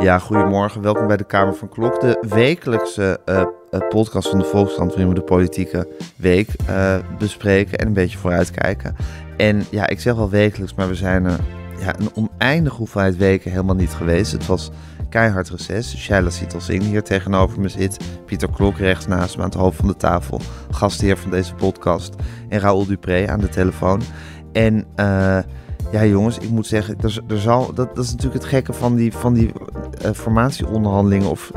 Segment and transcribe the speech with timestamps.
[0.00, 0.82] Ja, goedemorgen.
[0.82, 2.00] Welkom bij de Kamer van Klok.
[2.00, 3.42] De wekelijkse uh,
[3.88, 8.96] podcast van de Volkskrant waarin we de politieke week uh, bespreken en een beetje vooruitkijken.
[9.36, 11.38] En ja, ik zeg wel wekelijks, maar we zijn er
[11.80, 14.32] ja, een oneindige hoeveelheid weken helemaal niet geweest.
[14.32, 14.70] Het was
[15.08, 15.96] keihard reces.
[15.96, 18.04] Shaila Sietelzing hier tegenover me zit.
[18.26, 20.40] Pieter Klok rechts naast me aan het hoofd van de tafel.
[20.70, 22.14] Gastheer van deze podcast.
[22.48, 24.02] En Raoul Dupré aan de telefoon.
[24.52, 24.84] En...
[24.96, 25.38] Uh,
[25.92, 28.94] ja, jongens, ik moet zeggen, er, er zal, dat, dat is natuurlijk het gekke van
[28.94, 29.52] die, van die
[30.04, 31.30] uh, formatieonderhandelingen.
[31.30, 31.50] Of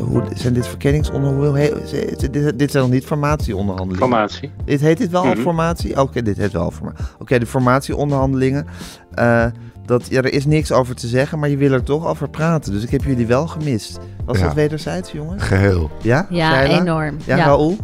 [0.00, 1.82] hoe, zijn dit verkenningsonderhandelingen?
[2.30, 4.08] Dit, dit zijn nog niet formatieonderhandelingen.
[4.08, 4.50] Formatie.
[4.64, 5.42] Dit heet dit wel mm -hmm.
[5.42, 6.00] formatie?
[6.00, 7.04] Oké, dit heet wel formatie.
[7.18, 8.66] Oké, de formatieonderhandelingen.
[9.18, 9.46] Uh,
[9.86, 12.72] dat, ja, er is niks over te zeggen, maar je wil er toch over praten.
[12.72, 13.98] Dus ik heb jullie wel gemist.
[14.24, 14.44] Was ja.
[14.44, 15.42] dat wederzijds, jongens?
[15.42, 15.90] Geheel.
[16.02, 16.26] Ja?
[16.28, 17.16] Ja, enorm.
[17.24, 17.44] Ja, Ja.
[17.44, 17.76] Raoul?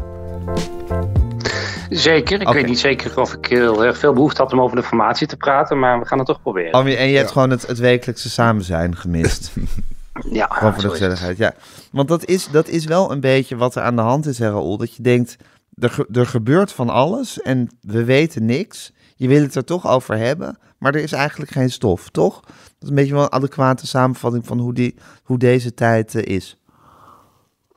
[1.91, 2.41] Zeker.
[2.41, 5.27] Ik weet niet zeker of ik heel erg veel behoefte had om over de formatie
[5.27, 6.75] te praten, maar we gaan het toch proberen.
[6.75, 9.53] Oh, en je hebt gewoon het, het wekelijkse samen zijn gemist.
[10.31, 11.55] ja, Gewoon voor de gezelligheid, ja.
[11.93, 14.51] Want dat is, dat is wel een beetje wat er aan de hand is, hè,
[14.51, 14.77] Raoul.
[14.77, 15.37] Dat je denkt,
[15.75, 18.93] er, ge- er gebeurt van alles en we weten niks.
[19.17, 22.41] Je wil het er toch over hebben, maar er is eigenlijk geen stof, toch?
[22.45, 26.35] Dat is een beetje wel een adequate samenvatting van hoe, die, hoe deze tijd eh,
[26.37, 26.59] is.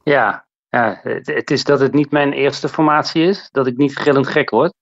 [0.03, 4.27] Ja, ja het, is dat het niet mijn eerste formatie is, dat ik niet gillend
[4.27, 4.73] gek word.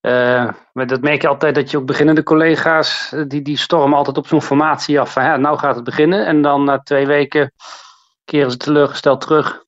[0.00, 3.98] Eh, maar dat merk je altijd dat je ook beginnende collega's, eh, die, die stormen
[3.98, 5.12] altijd op zo'n formatie af.
[5.12, 6.26] Van, nou gaat het beginnen.
[6.26, 7.52] En dan na twee weken
[8.24, 9.63] keren ze teleurgesteld terug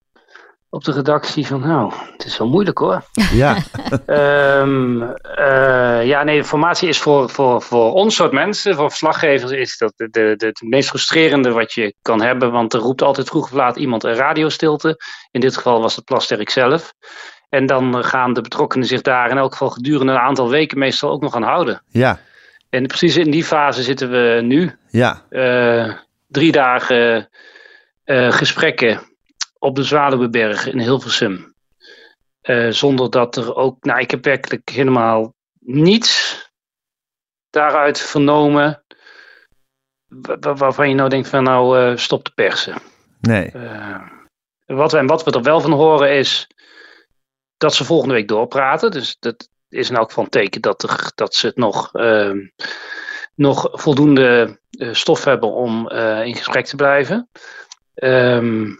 [0.70, 3.02] op de redactie van, nou, het is wel moeilijk hoor.
[3.32, 3.56] Ja,
[4.06, 9.50] Ehm, eh, ja, nee, de formatie is voor, voor, voor ons soort mensen, voor verslaggevers,
[9.50, 12.52] is dat de, de, de, het meest frustrerende wat je kan hebben.
[12.52, 14.96] Want er roept altijd vroeg of laat iemand een radiostilte.
[15.30, 16.92] In dit geval was het Plasterk zelf.
[17.48, 21.10] En dan gaan de betrokkenen zich daar in elk geval gedurende een aantal weken meestal
[21.10, 21.82] ook nog aan houden.
[21.88, 22.18] ja,
[22.70, 24.76] En precies in die fase zitten we nu.
[24.88, 25.92] ja, Eh,
[26.28, 27.28] drie dagen
[28.04, 29.00] eh, gesprekken
[29.58, 31.54] op de Zwaluweberg in Hilversum.
[32.40, 36.34] Eh, zonder dat er ook, nou, ik heb werkelijk helemaal niets
[37.50, 38.80] daaruit vernomen.
[40.06, 42.74] wa- wa- Waarvan je nou denkt van nou eh, stop de persen.
[43.20, 43.50] nee.
[43.50, 44.08] Eh,
[44.66, 46.46] wat, we- en wat we er wel van horen is
[47.56, 48.90] dat ze volgende week doorpraten.
[48.90, 52.38] Dus dat is in elk geval een teken dat, er, dat ze het nog, ehm,
[53.34, 55.90] nog voldoende stof hebben om
[56.24, 57.28] in gesprek te blijven.
[57.94, 58.70] Ehm,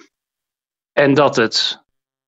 [0.97, 1.83] en dat het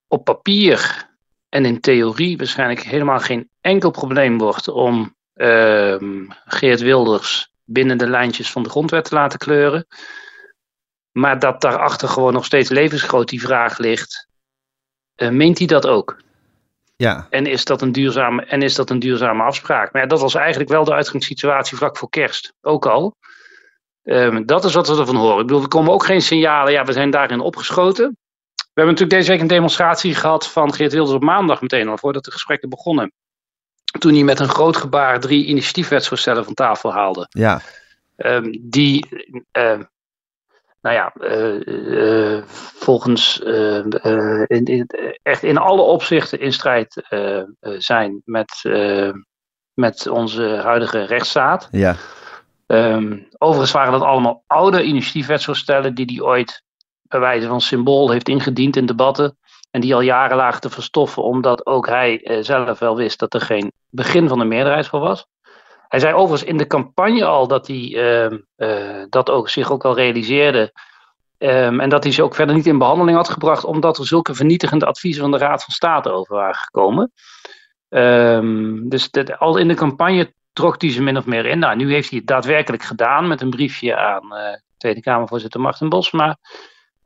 [0.06, 1.09] op papier
[1.49, 8.09] en in theorie waarschijnlijk helemaal geen enkel probleem wordt om ehm, Geert Wilders binnen de
[8.09, 9.87] lijntjes van de grondwet te laten kleuren.
[11.12, 14.29] Maar dat daarachter gewoon nog steeds levensgroot die vraag ligt.
[15.15, 16.21] eh, meent hij dat ook?
[16.97, 19.93] Ja, En is, dat een duurzame, en is dat een duurzame afspraak?
[19.93, 22.53] Maar ja, dat was eigenlijk wel de uitgangssituatie vlak voor kerst.
[22.61, 23.17] Ook al.
[24.03, 25.41] Ehm, dat is wat we ervan horen.
[25.41, 26.73] Ik bedoel, er komen ook geen signalen.
[26.73, 28.17] Ja, we zijn daarin opgeschoten.
[28.78, 31.99] We hebben natuurlijk deze week een demonstratie gehad van Geert Wilders op maandag meteen al,
[31.99, 33.12] voordat de gesprekken begonnen.
[33.99, 37.27] Toen hij met een groot gebaar drie initiatiefwetsvoorstellen van tafel haalde.
[37.31, 37.61] ja,
[38.17, 39.06] Ehm, die,
[39.50, 39.78] eh,
[40.83, 42.43] nou ja, eh, eh,
[42.75, 43.84] volgens eh,
[44.47, 44.91] in, in-
[45.22, 47.03] echt in alle opzichten in strijd
[47.78, 48.61] zijn met,
[49.75, 51.69] met onze huidige rechtsstaat.
[51.71, 51.97] ja,
[52.67, 56.62] Ehm, overigens waren dat allemaal oude initiatiefwetsvoorstellen die hij ooit
[57.08, 59.36] bij wijze van symbool heeft ingediend in debatten.
[59.70, 63.34] En die al jaren lagen te verstoffen, omdat ook hij eh, zelf wel wist dat
[63.34, 65.26] er geen begin van de meerderheid voor was.
[65.88, 69.84] Hij zei overigens in de campagne al dat hij ehm, eh, dat ook, zich ook
[69.84, 70.72] al realiseerde.
[71.38, 74.34] Ehm, en dat hij ze ook verder niet in behandeling had gebracht, omdat er zulke
[74.34, 77.12] vernietigende adviezen van de Raad van State over waren gekomen.
[77.88, 81.58] Ehm, dus al in de campagne trok hij ze min of meer in.
[81.58, 85.88] Nou, nu heeft hij het daadwerkelijk gedaan met een briefje aan eh, Tweede Kamervoorzitter Martin
[85.88, 86.38] Bosma.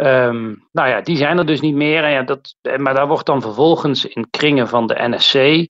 [0.03, 2.05] Ehm, nou ja, die zijn er dus niet meer.
[2.05, 5.67] En ja, dat, eh, maar daar wordt dan vervolgens in kringen van de NSC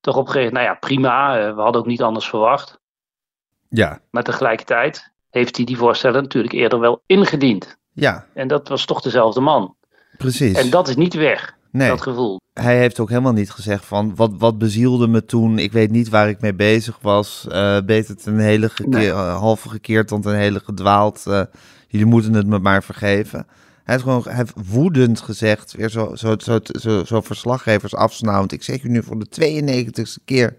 [0.00, 0.54] toch op gereageerd.
[0.54, 2.78] Nou ja, prima, eh, we hadden ook niet anders verwacht.
[3.68, 7.76] ja, Maar tegelijkertijd heeft hij die voorstellen natuurlijk eerder wel ingediend.
[7.92, 9.74] ja, En dat was toch dezelfde man.
[10.16, 10.56] precies.
[10.58, 11.88] En dat is niet weg, nee.
[11.88, 12.40] dat gevoel.
[12.52, 15.58] hij heeft ook helemaal niet gezegd van wat, wat bezielde me toen.
[15.58, 17.46] Ik weet niet waar ik mee bezig was.
[17.48, 19.10] Eh beter ten hele gekeer, Nee.
[19.12, 21.22] halve gekeerd dan ten hele gedwaald.
[21.88, 23.46] Jullie moeten het me maar vergeven.
[23.84, 28.52] Hij heeft gewoon hij heeft woedend gezegd, weer zo, zo, zo, zo, zo verslaggevers afsnauwend.
[28.52, 30.56] Ik zeg je nu voor de 92ste keer.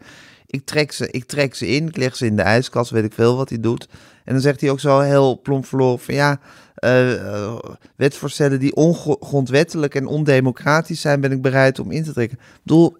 [0.47, 3.13] Ik trek, ze, ik trek ze in, ik leg ze in de ijskast, weet ik
[3.13, 3.87] veel wat hij doet.
[4.23, 6.39] En dan zegt hij ook zo heel plomp verloren van ja,
[6.75, 7.55] eh, eh,
[7.95, 12.37] wetsvoorstellen die ongrondwettelijk en ondemocratisch zijn, ben ik bereid om in te trekken.
[12.37, 12.97] Ik bedoel,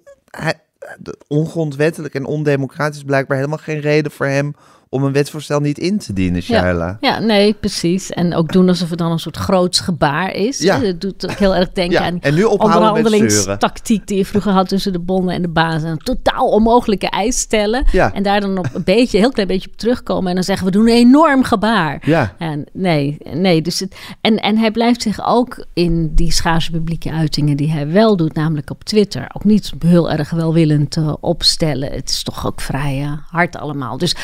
[0.99, 4.55] de- ongrondwettelijk en ondemocratisch is blijkbaar helemaal geen reden voor hem
[4.89, 6.97] om een wetsvoorstel niet in te dienen, Shaila.
[7.01, 8.11] Ja, nee, precies.
[8.11, 10.59] En ook doen alsof het dan een soort groots gebaar is.
[10.59, 10.79] Ja.
[10.79, 14.67] Dat doet ook heel erg denken Ja, aan en nu onderhandelingstactiek die je vroeger had
[14.67, 15.89] tussen de bonden en de bazen.
[15.89, 17.85] Een totaal onmogelijke eis stellen.
[17.91, 18.13] Ja.
[18.13, 20.29] En daar dan op een beetje, een heel klein beetje op terugkomen.
[20.29, 22.01] En dan zeggen we doen een enorm gebaar.
[22.05, 22.35] Ja.
[22.37, 23.61] En nee, nee.
[23.61, 27.91] Dus het, en, en hij blijft zich ook in die schaarse publieke uitingen die hij
[27.91, 31.91] wel doet, namelijk op Twitter, ook niet heel erg welwillend eh, opstellen.
[31.91, 33.97] Het is toch ook vrij eh, hard allemaal.
[33.97, 34.15] Dus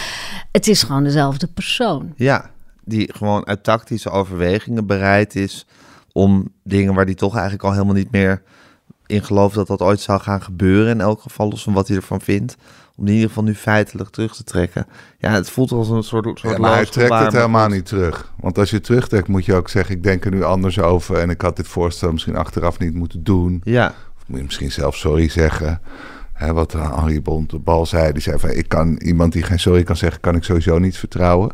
[0.52, 2.14] het is gewoon dezelfde persoon.
[2.16, 2.50] Ja,
[2.84, 5.66] die gewoon uit tactische overwegingen bereid is
[6.12, 8.42] om dingen waar die toch eigenlijk al helemaal niet meer
[9.06, 10.92] in gelooft dat dat ooit zou gaan gebeuren.
[10.92, 12.56] In elk geval, los van wat hij ervan vindt.
[12.96, 14.88] Om die in ieder geval nu feitelijk terug te trekken.
[15.18, 18.32] Ja, het voelt als een soort, soort Ja, maar hij trekt het helemaal niet terug.
[18.40, 21.18] Want als je terugtrekt, moet je ook zeggen: Ik denk er nu anders over.
[21.18, 23.62] En ik had dit voorstel misschien achteraf niet moeten doen.
[23.64, 25.82] Ja, Of moet je misschien zelf sorry zeggen.
[26.42, 28.12] Hè, wat eh, Henri Bond de Bal zei.
[28.12, 30.98] Die zei: van, Ik kan iemand die geen sorry kan zeggen, kan ik sowieso niet
[30.98, 31.52] vertrouwen.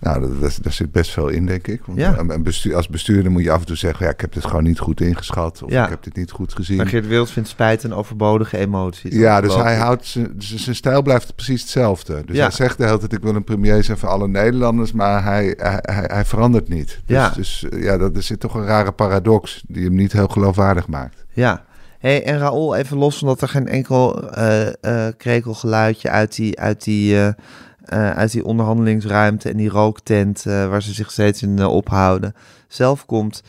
[0.00, 1.80] Nou, dat- dat- daar zit best veel in, denk ik.
[1.86, 2.18] Want Ja.
[2.18, 4.62] een bestuur, als bestuurder moet je af en toe zeggen: ja, Ik heb dit gewoon
[4.64, 5.62] niet goed ingeschat.
[5.62, 5.84] Of Ja.
[5.84, 6.76] ik heb dit niet goed gezien.
[6.76, 9.18] maar Geert Wilders vindt spijt een overbodige emotie.
[9.18, 10.06] Ja, dus hij houdt
[10.38, 12.22] zijn, stijl blijft precies hetzelfde.
[12.26, 12.42] Dus Ja.
[12.42, 15.54] hij zegt de hele tijd: ik wil een premier zijn voor alle Nederlanders, maar hij,
[15.58, 17.00] hij, hij, hij verandert niet.
[17.06, 17.28] Dus, Ja.
[17.28, 20.88] dus eh, ja, dat er zit toch een rare paradox die hem niet heel geloofwaardig
[20.88, 21.24] maakt.
[21.32, 21.64] Ja.
[22.02, 26.60] Hey, en Raoul, even los van dat er geen enkel eh eh, krekelgeluidje uit die,
[26.60, 32.34] uit, die, eh, uit die onderhandelingsruimte en die rooktent waar ze zich steeds in ophouden,
[32.68, 33.42] zelf komt.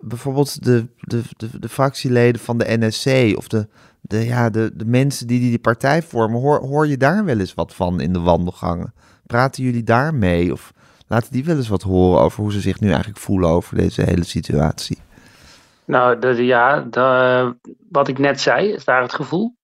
[0.00, 3.68] Bijvoorbeeld de, de, de, de fractieleden van de NSC of de,
[4.00, 7.54] de, ja, de, de mensen die die partij vormen, hoor, hoor je daar wel eens
[7.54, 8.94] wat van in de wandelgangen?
[9.26, 10.72] Praten jullie daar mee of
[11.06, 14.02] laten die wel eens wat horen over hoe ze zich nu eigenlijk voelen over deze
[14.02, 14.98] hele situatie?
[15.86, 17.56] Nou, de, ja, de-
[17.90, 19.56] wat ik net zei, is daar het gevoel.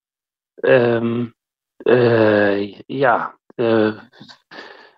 [0.55, 1.27] Ehm,
[1.77, 3.99] eh, ja, eh,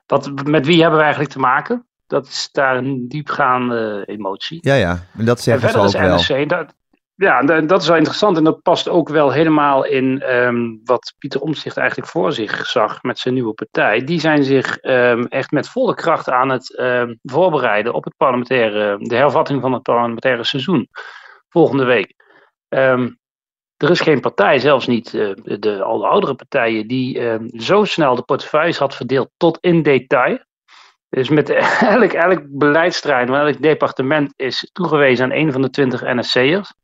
[0.07, 1.87] wat, met wie hebben we eigenlijk te maken?
[2.07, 4.59] Dat is daar een diepgaande emotie.
[4.61, 5.93] Ja, ja, en dat En zeggen ze ook
[6.29, 6.47] wel.
[6.47, 6.75] dat,
[7.17, 11.41] ja, dat, is wel interessant en dat past ook wel helemaal in ehm, wat Pieter
[11.41, 14.05] Omtzigt eigenlijk voor zich zag met zijn nieuwe partij.
[14.05, 18.99] Die zijn zich ehm, echt met volle kracht aan het ehm, voorbereiden op het parlementaire,
[18.99, 20.89] de hervatting van het parlementaire seizoen
[21.49, 22.15] volgende week.
[23.77, 28.15] Er is geen partij, zelfs niet eh, de, al de oudere partijen, die zo snel
[28.15, 30.39] de portefeuilles had verdeeld tot in detail.
[31.15, 31.51] Dus met
[31.97, 36.75] elk, elk beleidsterrein, elk departement is toegewezen aan een van de twintig NSC'ers.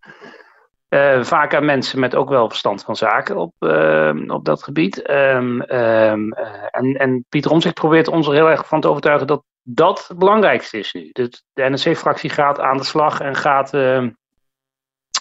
[0.90, 5.02] Eh, vaak aan mensen met ook wel verstand van zaken op, eh, op dat gebied.
[5.02, 9.26] Ehm, ehm, eh, en, en Pieter Omtzigt probeert ons er heel erg van te overtuigen
[9.26, 11.08] dat dat het belangrijkste is nu.
[11.12, 14.10] Dus de NSC-fractie gaat aan de slag en gaat ehm,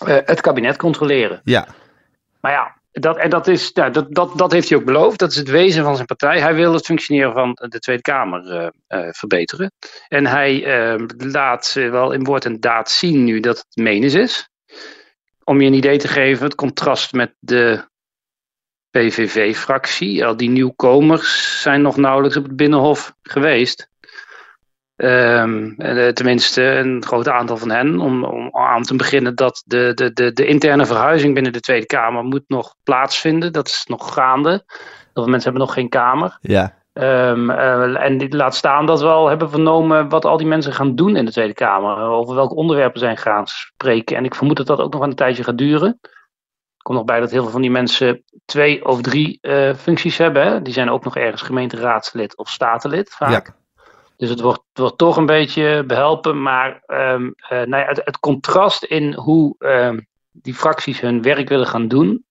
[0.05, 1.41] eh, het kabinet controleren.
[1.43, 1.67] Ja,
[2.41, 5.19] Maar ja, dat, en dat, is, nou, dat, dat, dat heeft hij ook beloofd.
[5.19, 6.39] Dat is het wezen van zijn partij.
[6.39, 8.71] Hij wil het functioneren van de Tweede Kamer
[9.11, 9.71] verbeteren.
[10.07, 10.63] En hij
[11.17, 14.48] laat wel in woord en daad zien nu dat het menens is.
[15.49, 17.87] Om je een idee te geven, het contrast met de
[18.89, 20.25] PVV-fractie.
[20.25, 23.89] Al die nieuwkomers zijn nog nauwelijks op het Binnenhof geweest.
[24.95, 27.99] Ehm, eh, tenminste, een groot aantal van hen.
[27.99, 31.85] Om, om aan te beginnen dat de, de, de, de interne verhuizing binnen de Tweede
[31.85, 33.53] Kamer moet nog plaatsvinden.
[33.53, 34.49] Dat is nog gaande.
[34.49, 36.37] Heel veel mensen hebben nog geen kamer.
[36.41, 36.78] ja.
[36.99, 40.73] Ehm, eh, en dit laat staan dat we al hebben vernomen wat al die mensen
[40.73, 41.97] gaan doen in de Tweede Kamer.
[41.97, 44.17] Over welke onderwerpen zij gaan spreken.
[44.17, 45.99] En ik vermoed dat dat ook nog een tijdje gaat duren.
[46.01, 50.17] Er komt nog bij dat heel veel van die mensen twee of drie eh, functies
[50.17, 50.43] hebben.
[50.43, 50.61] Hè?
[50.61, 53.47] Die zijn ook nog ergens gemeenteraadslid of statenlid vaak.
[53.47, 53.55] Ja.
[54.17, 56.41] Dus het wordt, wordt toch een beetje behelpen.
[56.41, 59.99] Maar eh, nou ja, het, het contrast in hoe ehm,
[60.31, 62.25] die fracties hun werk willen gaan doen,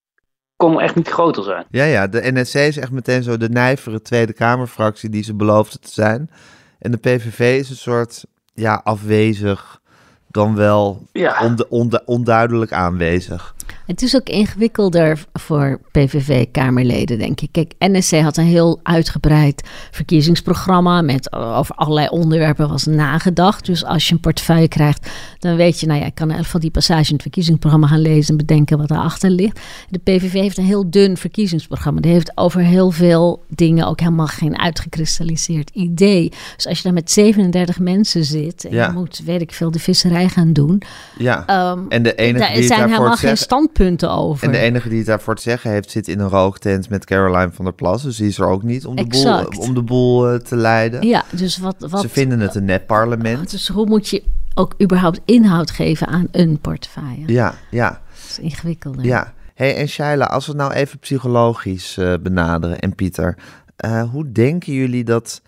[0.58, 1.64] kon echt niet groter zijn.
[1.70, 5.78] Ja, ja, de NSC is echt meteen zo de nijvere Tweede Kamerfractie die ze beloofde
[5.78, 6.30] te zijn.
[6.78, 8.24] En de PVV is een soort,
[8.54, 9.80] ja, afwezig,
[10.28, 11.40] dan wel Ja.
[11.44, 13.54] ondu- ondu- onduidelijk aanwezig.
[13.88, 17.48] Het is ook ingewikkelder voor PVV-Kamerleden, denk ik.
[17.52, 23.66] Kijk, NSC had een heel uitgebreid verkiezingsprogramma met eh, over allerlei onderwerpen was nagedacht.
[23.66, 26.60] Dus als je een portefeuille krijgt, dan weet je, nou ja, ik kan elk van
[26.60, 29.60] die passages in het verkiezingsprogramma gaan lezen en bedenken wat erachter ligt.
[29.88, 32.00] De PVV heeft een heel dun verkiezingsprogramma.
[32.00, 36.32] Die heeft over heel veel dingen ook helemaal geen uitgekristalliseerd idee.
[36.56, 38.86] Dus als je daar met 37 mensen zit en Ja.
[38.86, 40.82] je moet, weet ik veel, de visserij gaan doen,
[41.18, 43.46] Ja, ehm, en de enige daar die zijn daarvoor helemaal geen zeggen...
[43.78, 44.46] standpunten over.
[44.46, 47.50] En de enige die het daarvoor te zeggen heeft, zit in een rooktent met Caroline
[47.52, 48.02] van der Plas.
[48.02, 51.06] Dus die is er ook niet om de boel, om de boel eh, te leiden.
[51.06, 53.50] Ja, dus wat, wat, Ze vinden het een nep-parlement.
[53.50, 54.22] Dus hoe moet je
[54.54, 57.22] ook überhaupt inhoud geven aan een portefeuille?
[57.26, 59.04] Ja, ja, Dat is ingewikkelder.
[59.04, 59.32] ja.
[59.54, 63.36] hey, en Shaila, als we het nou even psychologisch eh, benaderen, en Pieter.
[63.76, 65.42] eh, hoe denken jullie dat,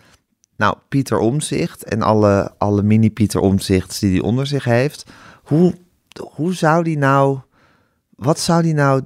[0.57, 5.07] nou, Pieter Omzicht en alle, alle mini-Pieter Omzichts die hij onder zich heeft,
[5.43, 5.75] hoe,
[6.35, 7.39] hoe zou die nou,
[8.21, 9.03] wat zou die nou,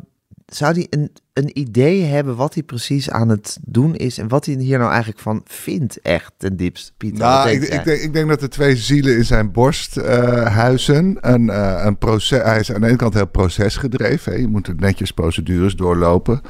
[0.46, 4.46] zou die een, een idee hebben wat hij precies aan het doen is en wat
[4.46, 7.18] hij hier nou eigenlijk van vindt, echt ten diepste, Pieter?
[7.18, 11.18] Nou, ik, ik, denk, ik denk dat er twee zielen in zijn borst eh, huizen.
[11.20, 14.32] Een, eh, een proces, hij is aan de ene kant heel procesgedreven.
[14.32, 14.38] Hè.
[14.38, 16.40] Je moet netjes procedures doorlopen.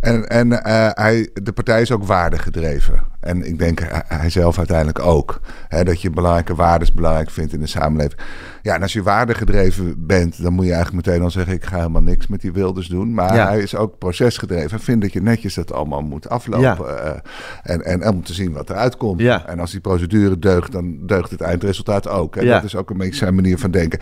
[0.00, 3.04] En, en eh, hij, de partij is ook waardegedreven.
[3.20, 5.40] En ik denk hij, hij zelf uiteindelijk ook.
[5.68, 8.20] Hè, dat je belangrijke waarden belangrijk vindt in de samenleving.
[8.62, 11.54] Ja, en als je waardegedreven bent, dan moet je eigenlijk meteen al zeggen...
[11.54, 13.14] ik ga helemaal niks met die Wilders doen.
[13.14, 13.46] Maar Ja.
[13.48, 14.70] hij is ook procesgedreven.
[14.70, 17.04] Hij vindt dat je netjes dat allemaal moet aflopen.
[17.04, 17.10] eh,
[17.62, 19.20] en, en om te zien wat eruit komt.
[19.20, 19.46] Ja.
[19.46, 22.34] En als die procedure deugt, dan deugt het eindresultaat ook.
[22.34, 22.54] Ja.
[22.54, 23.98] Dat is ook een beetje zijn manier van denken.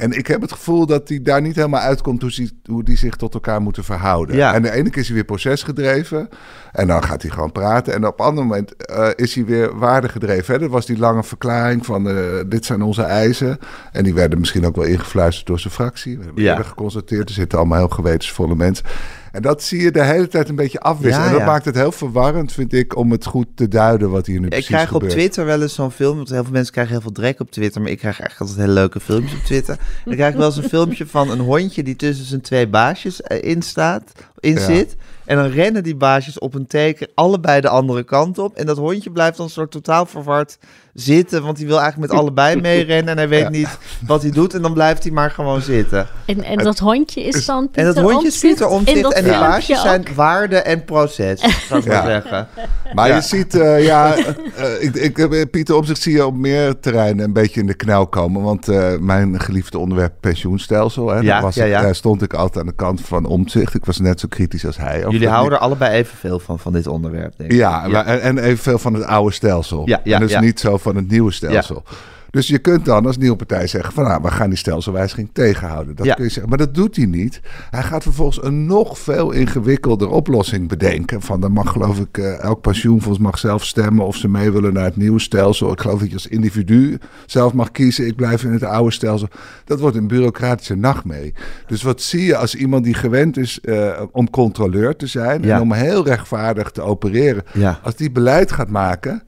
[0.00, 2.96] En ik heb het gevoel dat hij daar niet helemaal uitkomt hoe, die, hoe die
[2.96, 4.36] zich tot elkaar moeten verhouden.
[4.36, 4.54] Ja.
[4.54, 6.28] En de ene keer is hij weer procesgedreven.
[6.72, 7.94] En dan gaat hij gewoon praten.
[7.94, 10.54] En op een ander moment eh, is hij weer waardegedreven.
[10.54, 10.60] Hè?
[10.60, 12.14] Dat was die lange verklaring van eh,
[12.46, 13.58] dit zijn onze eisen.
[13.92, 16.18] En die werden misschien ook wel ingefluisterd door zijn fractie.
[16.18, 16.62] We hebben Ja.
[16.62, 17.28] geconstateerd.
[17.28, 18.84] Er zitten allemaal heel gewetensvolle mensen.
[19.32, 21.20] En dat zie je de hele tijd een beetje afwisselen.
[21.20, 21.52] Ja, en dat ja.
[21.52, 24.50] maakt het heel verwarrend, vind ik, om het goed te duiden wat hier nu Ik
[24.50, 25.12] precies krijg gebeurt.
[25.12, 26.16] op Twitter wel eens zo'n film.
[26.16, 27.80] Want heel veel mensen krijgen heel veel drek op Twitter.
[27.80, 29.78] Maar ik krijg eigenlijk altijd hele leuke filmpjes op Twitter.
[30.04, 33.22] Dan krijg ik wel eens een filmpje van een hondje die tussen zijn twee baasjes
[33.22, 34.60] eh, in staat, in Ja.
[34.60, 34.96] zit.
[35.24, 38.56] En dan rennen die baasjes op een teken allebei de andere kant op.
[38.56, 40.58] En dat hondje blijft dan soort totaal verward
[40.94, 41.42] zitten.
[41.42, 43.08] Want hij wil eigenlijk met allebei meerennen.
[43.12, 43.48] En hij weet Ja.
[43.48, 44.54] niet wat hij doet.
[44.54, 46.06] En dan blijft hij maar gewoon zitten.
[46.26, 49.12] En, en dat hondje is dan En dat Pieter hondje is Pieter Omtzigt.
[49.12, 49.82] En die baasjes ook?
[49.84, 52.48] zijn waarde en proces, zou ik maar zeggen.
[52.94, 53.14] Maar Ja.
[53.14, 54.14] je ziet, eh, ja,
[54.56, 57.74] eh, ik, ik, eh, Pieter Omtzigt zie je op meer terreinen een beetje in de
[57.74, 58.42] knel komen.
[58.42, 61.82] Want eh, mijn geliefde onderwerp pensioenstelsel, hè, Ja, daar, was ja, ik- ja.
[61.82, 63.74] daar stond ik altijd aan de kant van Omtzigt.
[63.74, 65.04] Ik was net zo kritisch als hij.
[65.08, 67.56] Jullie houden er allebei evenveel van, van dit onderwerp, denk ik.
[67.56, 69.82] Ja, maar- en, en evenveel van het oude stelsel.
[69.88, 70.40] Ja, ja, en dus ja.
[70.40, 71.82] niet zo van het nieuwe stelsel.
[72.30, 75.96] Dus je kunt dan als nieuwe partij zeggen van nou, we gaan die stelselwijziging tegenhouden.
[75.96, 76.14] Dat Ja.
[76.14, 76.48] kun je zeggen.
[76.48, 77.40] Maar dat doet hij niet.
[77.70, 81.20] Hij gaat vervolgens een nog veel ingewikkelder oplossing bedenken.
[81.22, 84.72] Van dan mag geloof ik eh, elk pensioenfonds mag zelf stemmen of ze mee willen
[84.72, 85.72] naar het nieuwe stelsel.
[85.72, 88.06] Ik geloof dat je als individu zelf mag kiezen.
[88.06, 89.28] Ik blijf in het oude stelsel.
[89.64, 91.34] Dat wordt een bureaucratische nachtmerrie.
[91.66, 95.54] Dus wat zie je als iemand die gewend is eh, om controleur te zijn Ja.
[95.56, 97.42] en om heel rechtvaardig te opereren.
[97.52, 97.78] Ja.
[97.82, 99.22] Als die beleid gaat maken,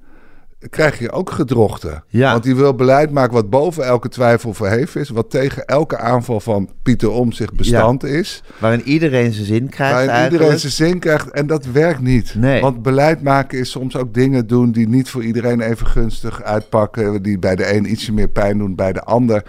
[0.70, 2.04] krijg je ook gedrochten.
[2.08, 2.32] Ja.
[2.32, 5.08] Want die wil beleid maken wat boven elke twijfel verheven is.
[5.08, 8.42] Wat tegen elke aanval van Pieter Omtzigt bestand is.
[8.58, 10.42] Waarin iedereen zijn zin krijgt Waarin eigenlijk.
[10.42, 11.30] iedereen zijn zin krijgt.
[11.30, 12.34] En dat werkt niet.
[12.34, 12.60] Nee.
[12.60, 17.22] Want beleid maken is soms ook dingen doen die niet voor iedereen even gunstig uitpakken.
[17.22, 19.42] Die bij de een ietsje meer pijn doen, bij de ander.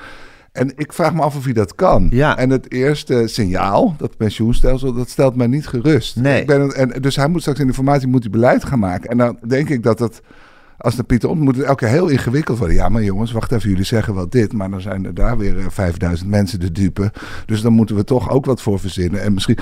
[0.54, 2.08] En ik vraag me af of hij dat kan.
[2.12, 2.38] Ja.
[2.38, 6.16] En het eerste signaal, dat pensioenstelsel, dat stelt mij niet gerust.
[6.16, 6.42] Nee.
[6.42, 9.10] Ik ben, en, dus hij moet straks in de formatie moet hij beleid gaan maken.
[9.10, 10.22] En dan denk ik dat het,
[10.84, 12.76] als de Pieter om, moet het elke keer heel ingewikkeld worden.
[12.76, 15.58] Ja, maar jongens, wacht even, jullie zeggen wel dit, maar dan zijn er daar weer
[15.60, 17.12] eh, 5000 mensen de dupe.
[17.46, 19.22] Dus dan moeten we toch ook wat voor verzinnen.
[19.22, 19.58] En misschien.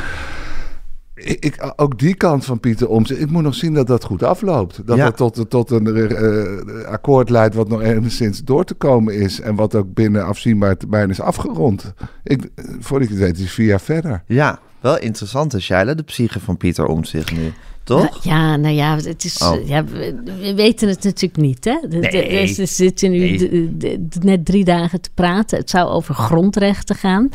[1.15, 3.21] Ik, ik- ook die kant van Pieter Omtzigt.
[3.21, 4.81] Ik moet nog zien dat dat goed afloopt.
[4.87, 5.05] Dat Ja.
[5.05, 9.39] het tot, tot een eh, akkoord leidt wat nog enigszins door te komen is.
[9.41, 11.93] En wat ook binnen afzienbaar termijn is afgerond.
[12.23, 14.23] Ik, eh, voordat ik het weet is vier jaar verder.
[14.27, 17.51] Ja, wel interessant, hè, Shaila, de psyche van Pieter Omtzigt nu.
[17.83, 18.01] Toch?
[18.09, 19.67] Nou, ja, nou ja, het is, Oh.
[19.67, 21.65] ja we, we weten het natuurlijk niet.
[21.65, 21.77] Hè?
[21.81, 22.47] De, de- Nee.
[22.47, 23.37] Ze zitten nu Nee.
[23.37, 25.57] de- de- de- net drie dagen te praten.
[25.57, 27.29] Het zou over grondrechten gaan.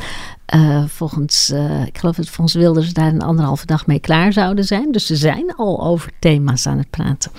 [0.45, 4.63] Eh, volgens, eh, ik geloof dat volgens Wilders daar een anderhalve dag mee klaar zouden
[4.65, 4.91] zijn.
[4.91, 7.31] Dus ze zijn al over thema's aan het praten.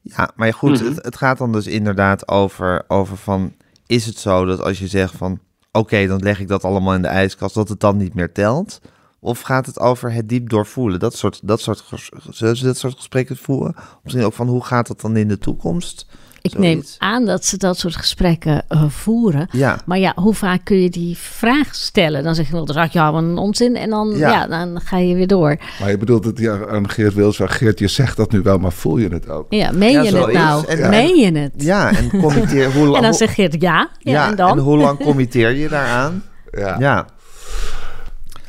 [0.00, 0.84] Ja, maar goed, Mhm.
[0.94, 3.52] het, het gaat dan dus inderdaad over, over van...
[3.86, 5.38] Is het zo dat als je zegt van...
[5.72, 8.80] Oké, dan leg ik dat allemaal in de ijskast, dat het dan niet meer telt?
[9.24, 10.98] Of gaat het over het diep doorvoelen?
[11.00, 11.84] Dat soort, dat soort,
[12.30, 13.74] zullen ze dat soort gesprekken voeren?
[14.02, 16.06] Misschien ook van hoe gaat dat dan in de toekomst?
[16.40, 19.48] Ik neem aan dat ze dat soort gesprekken eh, voeren.
[19.52, 22.22] Ja, Maar ja, hoe vaak kun je die vraag stellen?
[22.22, 23.76] Dan zeg je wel, dan zeg je, ja, wat een onzin.
[23.76, 24.30] En dan, Ja.
[24.30, 24.46] ja.
[24.46, 25.56] dan ga je weer door.
[25.80, 28.58] Maar je bedoelt dat hij aan Geert Wils van Geert, je zegt dat nu wel,
[28.58, 29.46] maar voel je het ook?
[29.48, 30.34] Ja, meen Ja, je het is.
[30.34, 30.66] nou?
[30.66, 31.52] En- meen je het?
[31.56, 32.72] ja en committeer...
[32.72, 33.88] Hoe, lang- En dan hoe- zeg je ja.
[33.98, 34.58] Ja, ja, en dan?
[34.58, 36.22] hoe lang committeer je daaraan?
[36.58, 37.06] Ja, ja.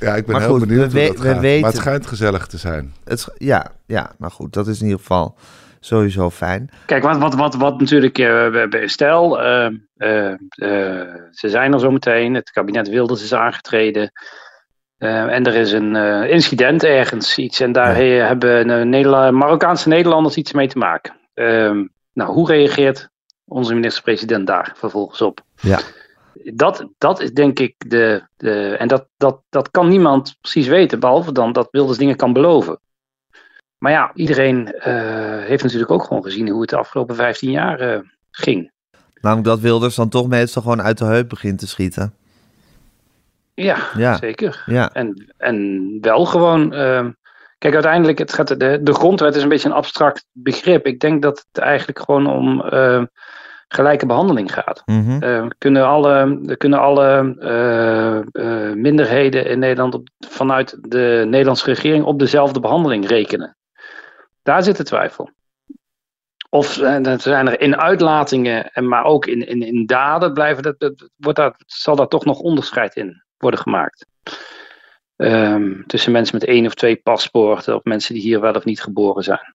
[0.03, 1.39] Ja, ik ben Maar heel goed, benieuwd we hoe dat we gaat.
[1.41, 2.93] weten- Maar het schijnt gezellig te zijn.
[3.03, 5.35] het, ja, ja, nou goed, dat is in ieder geval
[5.79, 6.69] sowieso fijn.
[6.85, 10.33] Kijk, wat, wat, wat, wat natuurlijk, eh, bij- stel, eh, eh,
[11.31, 14.11] ze zijn er zo meteen, het kabinet Wilders is aangetreden.
[14.97, 19.31] eh, en er is een eh, incident ergens, iets, en daar he- hebben eh, Nederla-
[19.31, 21.13] Marokkaanse Nederlanders iets mee te maken.
[21.33, 21.83] Ehm,
[22.13, 23.09] nou, hoe reageert
[23.45, 25.41] onze minister-president daar vervolgens op?
[25.61, 25.79] Ja.
[26.33, 28.27] Dat, dat is denk ik de.
[28.37, 32.33] de en dat, dat, dat kan niemand precies weten, behalve dan dat Wilders dingen kan
[32.33, 32.79] beloven.
[33.77, 34.75] maar ja, iedereen
[35.45, 38.71] heeft natuurlijk ook gewoon gezien hoe het de afgelopen 15 jaar ging.
[39.21, 42.13] Namelijk dat Wilders dan toch meestal gewoon uit de heup begint te schieten.
[43.53, 44.17] Ja, ja.
[44.17, 44.63] zeker.
[44.65, 44.93] Ja.
[44.93, 46.73] En, en wel gewoon.
[46.73, 47.07] Uh,
[47.57, 50.85] kijk, uiteindelijk, het gaat, de, de grondwet is een beetje een abstract begrip.
[50.85, 53.03] Ik denk dat het eigenlijk gewoon om uh,
[53.73, 54.81] gelijke behandeling gaat.
[54.85, 55.21] Mm
[55.57, 57.35] kunnen alle, kunnen alle
[58.33, 63.57] uh, minderheden in Nederland op, vanuit de Nederlandse regering op dezelfde behandeling rekenen?
[64.43, 65.29] Daar zit de twijfel.
[66.49, 71.09] Of uh, zijn er in uitlatingen, maar ook in, in, in daden blijven, dat, dat,
[71.15, 74.05] wordt daar, zal daar toch nog onderscheid in worden gemaakt.
[75.15, 78.81] Um, tussen mensen met één of twee paspoorten, of mensen die hier wel of niet
[78.81, 79.53] geboren zijn.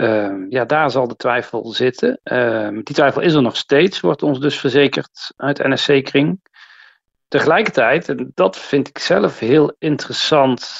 [0.00, 2.20] Um, ja, daar zal de twijfel zitten.
[2.24, 6.40] Um, die twijfel is er nog steeds, wordt ons dus verzekerd uit NSC-kring.
[7.28, 10.70] Tegelijkertijd, en dat vind ik zelf heel interessant,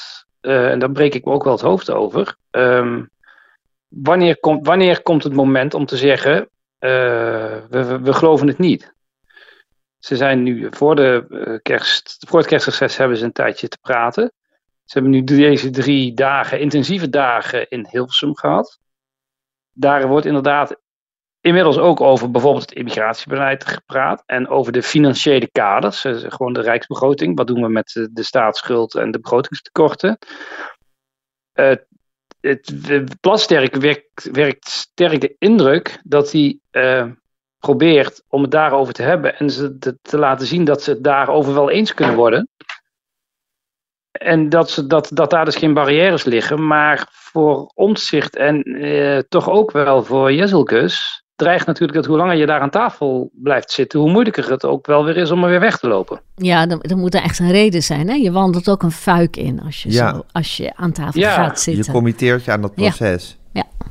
[0.42, 2.36] uh, en daar breek ik me ook wel het hoofd over.
[3.88, 6.50] wanneer, komt, wanneer komt het moment om te zeggen: uh,
[7.68, 8.92] we, we, we geloven het niet?
[9.98, 13.78] Ze zijn nu voor, de, uh, kerst, voor het kerstreces hebben ze een tijdje te
[13.80, 14.32] praten.
[14.84, 18.78] Ze hebben nu deze drie dagen, intensieve dagen in Hilversum gehad.
[19.78, 20.76] Daar wordt inderdaad
[21.40, 24.22] inmiddels ook over bijvoorbeeld het immigratiebeleid gepraat.
[24.26, 27.36] En over de financiële kaders, uh, gewoon de rijksbegroting.
[27.36, 30.18] Wat doen we met de, staatsschuld en de begrotingstekorten?
[31.54, 31.72] Uh,
[32.40, 36.58] het Plasterk werkt, werkt sterk de indruk dat hij
[37.58, 41.04] probeert om het daarover te hebben en ze te, te, laten zien dat ze het
[41.04, 42.48] daarover wel eens kunnen worden.
[44.18, 49.18] En dat, ze, dat, dat daar dus geen barrières liggen, maar voor omzicht en eh,
[49.28, 53.70] toch ook wel voor Jezelkus dreigt natuurlijk dat hoe langer je daar aan tafel blijft
[53.70, 56.20] zitten, hoe moeilijker het ook wel weer is om er weer weg te lopen.
[56.34, 58.08] Ja, dan, dan moet er echt een reden zijn.
[58.08, 58.14] Hè?
[58.14, 61.84] Je wandelt ook een fuik in als je, zo, als je aan tafel gaat zitten.
[61.84, 63.36] Je committeert je aan dat proces.
[63.52, 63.62] ja.
[63.62, 63.86] ja.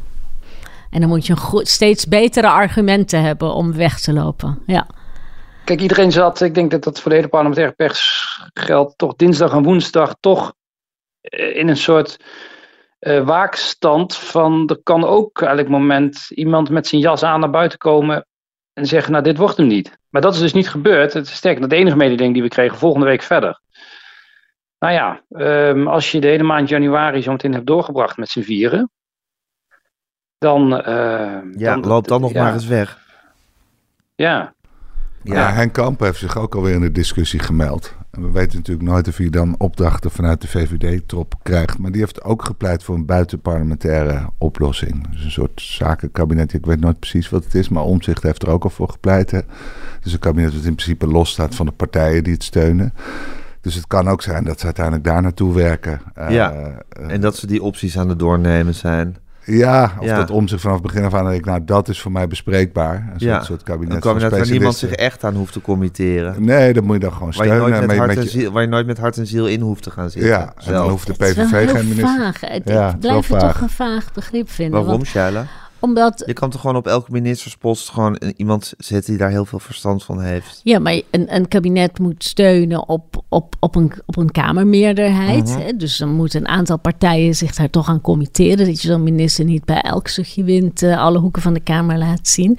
[0.90, 4.60] En dan moet je goed, steeds betere argumenten hebben om weg te lopen.
[4.66, 4.88] Ja.
[5.68, 9.52] Kijk, iedereen zat, ik denk dat dat voor de hele parlementaire pers geldt, toch dinsdag
[9.52, 10.54] en woensdag toch
[11.22, 12.20] eh, in een soort
[13.00, 17.78] uh, waakstand van er kan ook elk moment iemand met zijn jas aan naar buiten
[17.78, 18.26] komen
[18.74, 19.98] en zeggen, nou dit wordt hem niet.
[20.10, 21.14] Maar dat is dus niet gebeurd.
[21.14, 23.62] Het is sterker, de enige mededeling die we kregen volgende week verder.
[24.80, 28.42] Nou ja, um, als je de hele maand januari zo meteen hebt doorgebracht met z'n
[28.42, 28.92] vieren,
[30.38, 30.74] dan...
[30.74, 33.06] Uh, ja, dan, loop dan nog maar eens weg.
[34.16, 34.56] Ja.
[35.36, 37.96] Ja, Henk Kamp heeft zich ook alweer in de discussie gemeld.
[38.12, 41.78] En we weten natuurlijk nooit of hij dan opdrachten vanuit de VVD-top krijgt.
[41.78, 45.10] Maar die heeft ook gepleit voor een buitenparlementaire oplossing.
[45.10, 46.54] Dus een soort zakenkabinet.
[46.54, 49.32] Ik weet nooit precies wat het is, maar Omzicht heeft er ook al voor gepleit.
[49.32, 49.40] Hè?
[50.02, 52.94] Dus een kabinet dat in principe losstaat van de partijen die het steunen.
[53.62, 56.02] Dus het kan ook zijn dat ze uiteindelijk daar naartoe werken.
[56.30, 56.54] Ja,
[57.00, 59.18] uh, en dat ze die opties aan het doornemen zijn.
[59.50, 62.02] Ja, of dat om zich vanaf het begin af aan denk ik, nou dat is
[62.02, 62.96] voor mij bespreekbaar.
[62.96, 63.44] Een ja.
[63.44, 66.46] soort, kabinet, een kabinet waar niemand zich echt aan hoeft te committeren.
[66.46, 67.60] Nee, dat moet je dan gewoon steunen.
[67.60, 69.62] Waar je nooit met, hart, en ziel, waar je nooit met hart en ziel in
[69.62, 70.30] hoeft te gaan zitten.
[70.30, 72.18] Ja, en dan hoeft de PVV geen minister...
[72.18, 72.40] Vaag.
[72.40, 74.84] Het, ja, ik blijf het toch een vaag begrip vinden.
[74.84, 75.46] Waarom, Shaila?
[75.80, 76.24] Omdat...
[76.26, 80.04] Je kan toch gewoon op elke ministerspost gewoon iemand zetten die daar heel veel verstand
[80.04, 80.62] van heeft.
[80.64, 85.50] Ja, maar een, een kabinet moet steunen op, op, op, een, op een kamermeerderheid.
[85.50, 85.60] Mhm.
[85.60, 85.76] hè?
[85.76, 88.66] Dus dan moeten een aantal partijen zich daar toch aan committeren.
[88.66, 91.98] Dat je zo'n minister niet bij elk zuchtje wint uh, alle hoeken van de Kamer
[91.98, 92.58] laat zien.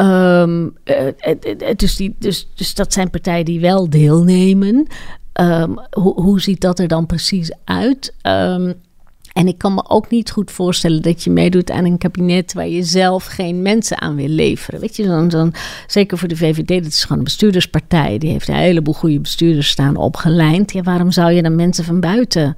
[0.00, 4.86] Um, uh, dus, die, dus, dus dat zijn partijen die wel deelnemen.
[5.40, 8.14] Um, hoe, hoe ziet dat er dan precies uit?
[8.22, 8.74] Um,
[9.34, 12.68] en ik kan me ook niet goed voorstellen dat je meedoet aan een kabinet waar
[12.68, 14.80] je zelf geen mensen aan wil leveren.
[14.80, 15.54] Weet je, dan, dan,
[15.86, 18.18] zeker voor de VVD, dat is gewoon een bestuurderspartij.
[18.18, 20.72] Die heeft een heleboel goede bestuurders staan opgelijnd.
[20.72, 22.56] Ja, waarom zou je dan mensen van buiten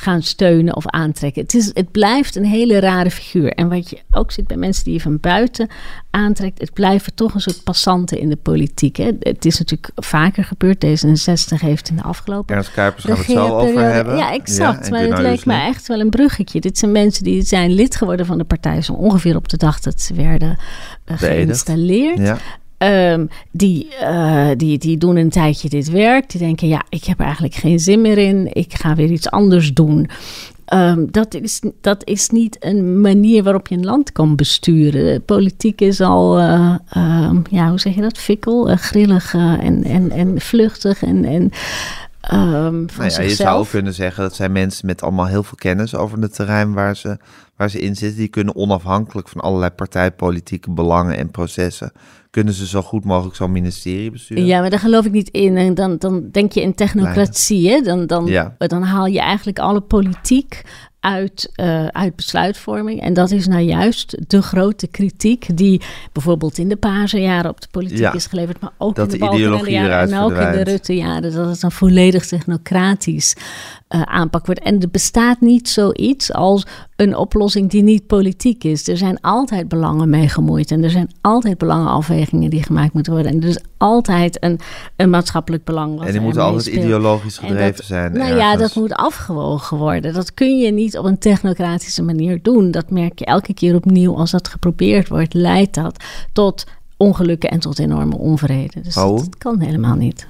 [0.00, 1.42] gaan steunen of aantrekken.
[1.42, 3.52] Het, is, het blijft een hele rare figuur.
[3.52, 5.68] En wat je ook ziet bij mensen die je van buiten
[6.10, 8.96] aantrekt, het blijven toch een soort passanten in de politiek.
[8.96, 9.10] Hè.
[9.20, 10.86] Het is natuurlijk vaker gebeurd.
[10.86, 12.56] D66 heeft in de afgelopen.
[12.56, 14.16] Ernst Kuipers gaan we het zo over hebben.
[14.16, 14.90] Ja, exact.
[14.90, 16.60] maar het leek me echt wel een bruggetje.
[16.60, 19.80] Dit zijn mensen die zijn lid geworden van de partij zo ongeveer op de dag
[19.80, 20.58] dat ze werden
[21.06, 22.18] uh, geïnstalleerd.
[22.18, 22.38] Ja.
[22.78, 26.30] Um, die, uh, die, die doen een tijdje dit werk.
[26.30, 28.48] Die denken, ja, ik heb er eigenlijk geen zin meer in.
[28.52, 30.10] Ik ga weer iets anders doen.
[30.74, 35.24] Um, dat, is, dat is niet een manier waarop je een land kan besturen.
[35.24, 38.18] Politiek is al, uh, um, ja, hoe zeg je dat?
[38.18, 41.24] Fikkel, uh, grillig en, en, en vluchtig en...
[41.24, 41.50] en
[42.32, 45.94] Um, nou ja, je zou kunnen zeggen dat zijn mensen met allemaal heel veel kennis
[45.94, 47.18] over het terrein waar ze,
[47.58, 48.18] waar ze in zitten.
[48.18, 51.92] Die kunnen onafhankelijk van allerlei partijpolitieke belangen en processen
[52.30, 54.46] kunnen ze zo goed mogelijk zo'n ministerie besturen.
[54.46, 55.56] Ja, maar daar geloof ik niet in.
[55.56, 57.70] En dan, dan denk je in technocratie.
[57.70, 57.80] Hè?
[57.80, 58.54] Dan, dan, ja.
[58.58, 60.62] dan haal je eigenlijk alle politiek
[61.00, 63.00] uit, uh, uit besluitvorming.
[63.00, 65.80] En dat is nou juist de grote kritiek die
[66.12, 70.10] bijvoorbeeld in de Paarse op de politiek is geleverd, maar ook in de, de jaren
[70.10, 71.32] en ook in de Rutte-jaren.
[71.32, 73.36] Dat het een volledig technocratisch
[73.88, 74.60] uh, aanpak wordt.
[74.60, 78.88] En er bestaat niet zoiets als een oplossing die niet politiek is.
[78.88, 83.32] Er zijn altijd belangen mee gemoeid en er zijn altijd belangenafwegingen die gemaakt moeten worden.
[83.32, 84.60] En er is altijd een,
[84.96, 86.02] een maatschappelijk belang.
[86.02, 88.12] en die moeten altijd ideologisch gedreven zijn.
[88.12, 90.14] Nou ja, dat moet afgewogen worden.
[90.14, 92.70] Dat kun je niet op een technocratische manier doen.
[92.70, 97.60] Dat merk je elke keer opnieuw als dat geprobeerd wordt, leidt dat tot ongelukken en
[97.60, 98.80] tot enorme onvrede.
[98.80, 99.16] Dus oh.
[99.16, 100.26] dat kan helemaal niet.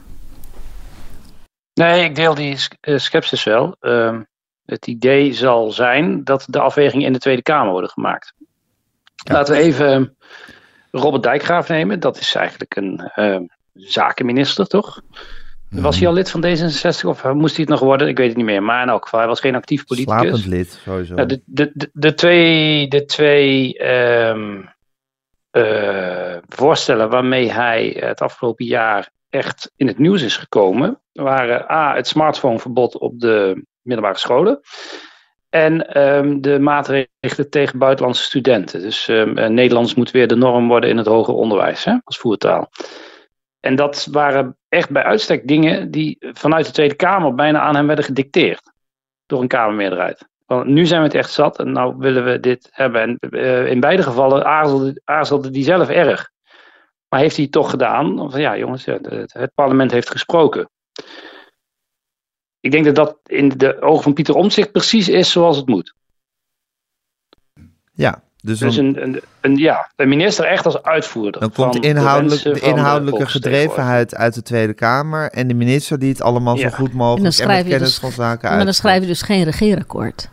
[1.79, 3.77] Nee, ik deel die uh, sceptisch wel.
[3.81, 4.21] Uh,
[4.65, 8.35] het idee zal zijn dat de afwegingen in de Tweede Kamer worden gemaakt.
[9.31, 10.17] Laten we even
[10.91, 12.01] Robert Dijkgraaf nemen.
[12.01, 13.39] Dat is eigenlijk een uh,
[13.73, 15.01] zakenminister, toch?
[15.71, 18.09] Was hij al lid van D66 of moest hij het nog worden?
[18.09, 18.63] Ik weet het niet meer.
[18.63, 20.21] Maar in elk geval, hij was geen actief politicus.
[20.21, 21.15] Slapend lid, sowieso.
[21.15, 23.87] Nou, de, de, de, de, twee, de twee
[24.29, 24.71] um,
[25.53, 31.95] uh, voorstellen waarmee hij het afgelopen jaar echt in het nieuws is gekomen, waren A,
[31.95, 34.61] het smartphoneverbod op de middelbare scholen.
[35.49, 38.81] En um, de maatregelen tegen buitenlandse studenten.
[38.81, 42.71] Dus um, Nederlands moet weer de norm worden in het hoger onderwijs hè, als voertaal.
[43.61, 47.87] En dat waren echt bij uitstek dingen die vanuit de Tweede Kamer bijna aan hem
[47.87, 48.73] werden gedicteerd.
[49.27, 50.29] Door een Kamermeerderheid.
[50.47, 53.01] Want nu zijn we het echt zat en nou willen we dit hebben.
[53.03, 56.31] En uh, in beide gevallen aarzelde, aarzelde die zelf erg.
[57.09, 58.31] Maar heeft hij het toch gedaan?
[58.31, 60.71] Van ja, jongens, het parlement heeft gesproken.
[62.61, 65.95] Ik denk dat dat in de ogen van Pieter Omtzigt precies is zoals het moet.
[67.93, 71.41] Ja, dus, dus een, een, een, ja, de minister echt als uitvoerder.
[71.41, 76.09] Dan komt de, inhoudelijk, de, inhoudelijke gedrevenheid uit de Tweede Kamer en de minister die
[76.09, 78.57] het allemaal zo goed mogelijk en, met kennis dus, van zaken uit.
[78.57, 80.29] Maar dan schrijf je dus geen regeerakkoord.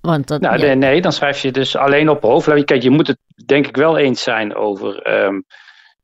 [0.00, 2.64] Want dat, nou, nee, dan schrijf je dus alleen op hoofdlevel.
[2.64, 5.44] Kijk, je moet het denk ik wel eens zijn over um,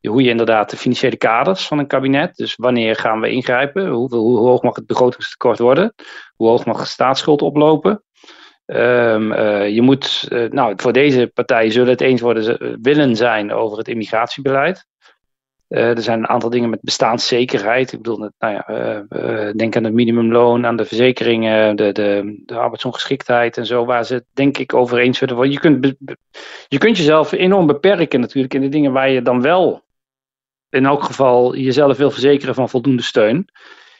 [0.00, 2.36] hoe je inderdaad de financiële kaders van een kabinet.
[2.36, 3.88] Dus wanneer gaan we ingrijpen?
[3.88, 5.94] Hoe, hoog mag het begrotingstekort worden?
[6.34, 8.02] Hoe hoog mag de staatsschuld oplopen?
[8.66, 13.52] Um, uh, je moet, uh, nou, voor deze partijen zullen het eens worden, willen zijn
[13.52, 14.86] over het immigratiebeleid.
[15.72, 17.92] Uh, er zijn een aantal dingen met bestaanszekerheid.
[17.92, 23.56] Ik bedoel, nou ja, denk aan het minimumloon, aan de verzekeringen, de, de, de arbeidsongeschiktheid
[23.56, 25.52] en zo, waar ze het denk ik over eens zullen worden.
[25.52, 25.94] Je kunt,
[26.68, 29.82] je kunt jezelf enorm beperken natuurlijk in de dingen waar je dan wel
[30.70, 33.48] in elk geval jezelf wil verzekeren van voldoende steun.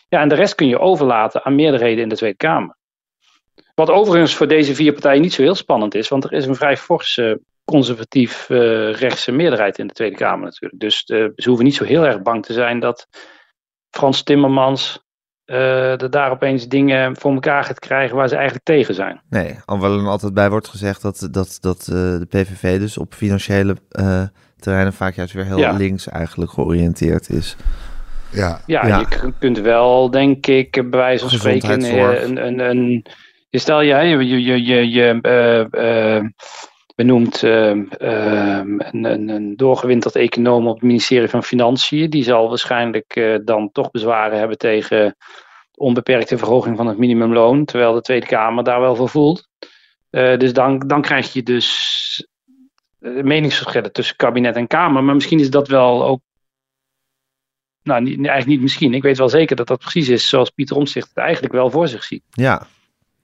[0.08, 2.76] Ja, en de rest kun je overlaten aan meerderheden in de Tweede Kamer.
[3.74, 6.54] Wat overigens voor deze vier partijen niet zo heel spannend is, want er is een
[6.54, 10.80] vrij forse conservatief uh, rechtse meerderheid in de Tweede Kamer natuurlijk.
[10.80, 13.06] Dus uh, ze hoeven niet zo heel erg bang te zijn dat
[13.90, 15.04] Frans Timmermans
[15.46, 19.20] uh, er daar opeens dingen voor elkaar gaat krijgen waar ze eigenlijk tegen zijn.
[19.28, 23.76] Nee, alhoewel er altijd bij wordt gezegd dat, dat, dat de PVV dus op financiële
[24.56, 27.56] terreinen vaak juist weer heel links eigenlijk georiënteerd is.
[28.32, 28.60] Ja.
[28.66, 33.06] Ja, ja, je kunt wel, denk ik, bij wijze van spreken, een, een, een,
[33.48, 36.28] je stel je, je, je, je, je uh, uh,
[37.02, 42.10] benoemt uh, een, een, een doorgewinterd econoom op het ministerie van Financiën.
[42.10, 45.16] Die zal waarschijnlijk dan toch bezwaren hebben tegen
[45.74, 49.48] onbeperkte verhoging van het minimumloon, terwijl de Tweede Kamer daar wel voor voelt.
[50.10, 52.26] dus dan, dan krijg je dus
[52.98, 55.04] meningsverschillen tussen kabinet en Kamer.
[55.04, 56.20] Maar misschien is dat wel ook.
[57.82, 58.94] Nou, niet, eigenlijk niet misschien.
[58.94, 61.88] Ik weet wel zeker dat dat precies is zoals Pieter Omtzigt het eigenlijk wel voor
[61.88, 62.22] zich ziet.
[62.30, 62.66] Ja,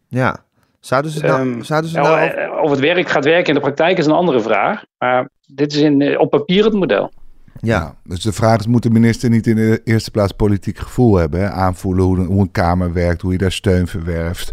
[0.09, 0.47] ja.
[0.88, 2.20] Zouden ze nou, um, zouden ze nou...
[2.20, 4.85] Eh, of het werk gaat werken in de praktijk is een andere vraag.
[4.98, 7.12] Maar dit is in, eh, op papier het model.
[7.61, 11.16] Ja, dus de vraag is: moet de minister niet in de eerste plaats politiek gevoel
[11.16, 11.40] hebben?
[11.40, 11.51] Hè?
[11.51, 14.51] Aanvoelen hoe, hoe een Kamer werkt, hoe je daar steun verwerft.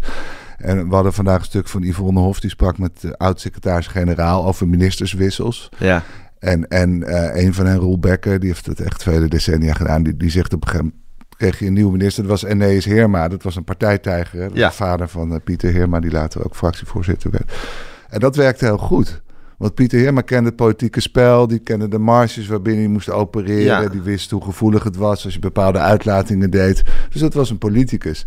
[0.56, 4.68] En we hadden vandaag een stuk van Yvonne Hof, die sprak met de oud-secretaris-generaal over
[4.68, 5.68] ministerswissels.
[5.78, 6.02] Ja.
[6.38, 10.02] En, en uh, een van hen, Roel Becker, die heeft het echt vele decennia gedaan.
[10.02, 11.05] Die, die zegt op een gegeven moment,
[11.36, 12.22] kreeg je een nieuwe minister.
[12.22, 14.50] Dat was Enees Heerma, dat was een partijtijger.
[14.52, 14.68] Ja.
[14.68, 17.52] De vader van uh, Pieter Heerma, die later ook fractievoorzitter werd.
[18.08, 19.22] En dat werkte heel goed.
[19.58, 23.82] Want Pieter Heerma kende het politieke spel, die kende de marges waarbinnen hij moest opereren.
[23.82, 23.88] Ja.
[23.88, 26.82] Die wist hoe gevoelig het was als je bepaalde uitlatingen deed.
[27.10, 28.26] Dus dat was een politicus.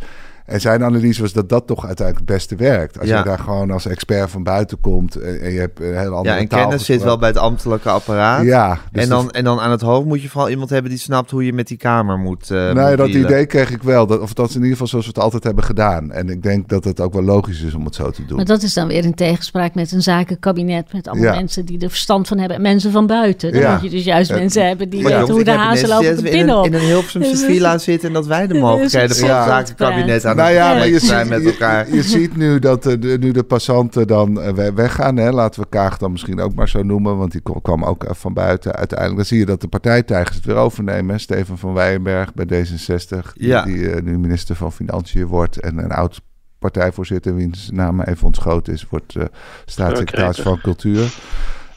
[0.49, 2.99] En zijn analyse was dat dat toch uiteindelijk het beste werkt.
[2.99, 6.35] Als je daar gewoon als expert van buiten komt en, je hebt een hele andere
[6.35, 8.43] Ja, en kennis zit wel bij het ambtelijke apparaat.
[8.43, 8.79] Ja.
[8.91, 11.31] Dus en, dan, en dan aan het hoofd moet je vooral iemand hebben die snapt
[11.31, 14.07] hoe je met die kamer moet uh, Nee, dat idee kreeg ik wel.
[14.07, 16.11] Dat, of dat is in ieder geval zoals we het altijd hebben gedaan.
[16.11, 18.35] En ik denk dat het ook wel logisch is om het zo te doen.
[18.35, 20.93] Maar dat is dan weer in tegenspraak met een zakenkabinet...
[20.93, 22.57] met allemaal mensen die er verstand van hebben.
[22.57, 23.53] En mensen van buiten.
[23.53, 26.49] Dan moet je dus juist mensen hebben die weten hoe de hazen lopen de in
[26.49, 28.07] een, in een Hilversumse villa zitten...
[28.07, 31.35] en dat wij de mogelijkheden van het zakenkabinet aan nou ja, maar je zijn ziet,
[31.43, 31.87] met elkaar.
[31.89, 35.17] Je, je ziet nu dat eh, de, nu de passanten dan eh, we- weggaan.
[35.17, 35.31] Hè?
[35.31, 37.17] Laten we Kaag dan misschien ook maar zo noemen.
[37.17, 38.75] Want die kwam ook eh, van buiten.
[38.75, 41.13] Uiteindelijk dan zie je dat de partijtijgers het weer overnemen.
[41.15, 41.19] hè.
[41.21, 43.33] Steven van Weijenberg bij D66.
[43.33, 43.63] die- Ja.
[43.63, 45.59] Die, nu minister van Financiën wordt.
[45.59, 46.21] En een oud
[46.59, 49.23] partijvoorzitter, wiens naam even ontschoten is, wordt eh,
[49.65, 51.13] staatssecretaris van Cultuur.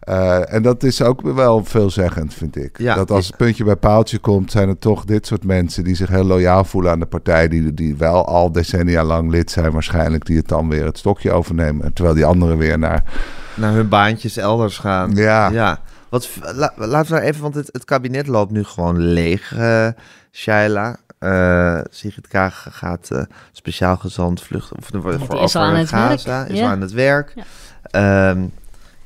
[0.02, 2.78] Eh, en dat is ook wel veelzeggend, vind ik.
[2.78, 5.94] Ja, dat als het puntje bij paaltje komt, zijn het toch dit soort mensen die
[5.94, 7.48] zich heel loyaal voelen aan de partij.
[7.48, 11.32] Die, die wel al decennia lang lid zijn, waarschijnlijk, die het dan weer het stokje
[11.32, 11.92] overnemen.
[11.92, 13.02] Terwijl die anderen weer naar.
[13.54, 15.10] Naar hun baantjes elders gaan.
[15.14, 15.48] Ja.
[15.50, 15.78] ja.
[16.08, 19.88] Wat, la- laten we nou even, want het, het kabinet loopt nu gewoon leeg, eh
[20.32, 20.96] Shaila.
[21.18, 25.88] Eh Sigrid Kaag gaat eh, speciaal gezant vluchten of, voor, voor is al aan het
[25.88, 26.38] Gaza.
[26.38, 26.48] werk.
[26.50, 26.64] Is Ja.
[26.64, 27.32] al aan het werk.
[27.34, 27.44] Ja.
[28.30, 28.42] Ehm,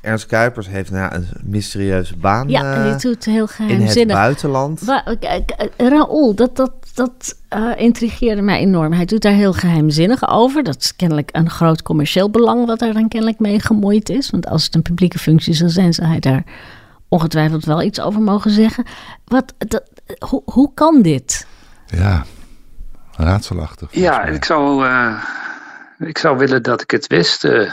[0.01, 3.51] Ernst Kuipers heeft nou, een mysterieuze baan Ja, en eh, die doet heel in het
[3.51, 4.15] geheimzinnig.
[4.15, 4.81] buitenland.
[4.81, 8.93] Wa- kijk, eh, Raoul, dat, dat, dat eh, intrigeerde mij enorm.
[8.93, 10.63] Hij doet daar heel geheimzinnig over.
[10.63, 14.29] Dat is kennelijk een groot commercieel belang wat daar dan kennelijk mee gemoeid is.
[14.29, 16.43] Want als het een publieke functie zou zijn, zou hij daar
[17.09, 18.85] ongetwijfeld wel iets over mogen zeggen.
[19.25, 19.83] Wat, dat,
[20.29, 21.47] hoe, hoe kan dit?
[21.87, 22.25] Ja,
[23.15, 23.87] raadselachtig.
[23.91, 24.33] Ja, mij.
[24.33, 25.23] ik zou, eh,
[25.99, 27.43] ik zou willen dat ik het wist.
[27.45, 27.71] eh.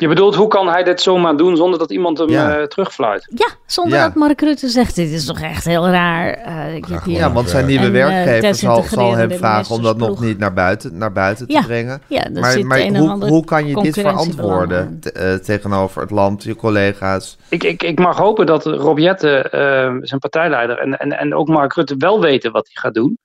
[0.00, 2.56] Je bedoelt, hoe kan hij dit zomaar doen zonder dat iemand hem Ja.
[2.58, 3.32] eh, terugfluit?
[3.34, 4.04] Ja, zonder Ja.
[4.04, 6.32] dat Mark Rutte zegt, dit is toch echt heel raar.
[6.32, 9.74] Eh, ik heb hier- Ja, want zijn nieuwe En, eh, werkgever zal, zal hem vragen
[9.74, 12.02] om dat nog niet naar buiten, naar buiten te brengen.
[12.06, 16.56] ja, maar zit maar hoe, hoe kan je dit verantwoorden te- tegenover het land, je
[16.56, 17.36] collega's?
[17.48, 21.48] Ik, ik, ik mag hopen dat Rob Jetten, eh, zijn partijleider, en, en, en ook
[21.48, 23.18] Mark Rutte wel weten wat hij gaat doen.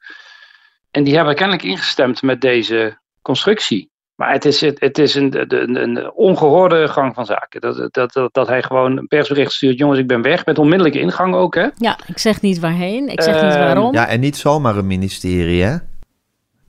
[0.91, 3.91] En die hebben kennelijk ingestemd met deze constructie.
[4.15, 7.61] Maar het is, het, het is een, een, een ongehoorde gang van zaken.
[7.61, 10.45] Dat, dat, dat, dat hij gewoon een persbericht stuurt: jongens, ik ben weg.
[10.45, 11.67] Met onmiddellijke ingang ook, hè?
[11.77, 13.93] Ja, ik zeg niet waarheen, ik zeg niet Ehm, waarom.
[13.93, 15.75] Ja, en niet zomaar een ministerie, hè?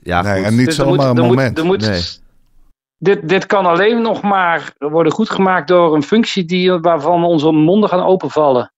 [0.03, 0.45] Ja, Nee, goed.
[0.45, 1.63] en niet Dus zomaar moet- een er moet- moment.
[1.63, 2.03] moet- Nee.
[2.99, 7.89] dit, dit kan alleen nog maar worden goedgemaakt door een functie die, waarvan onze monden
[7.89, 8.73] gaan openvallen.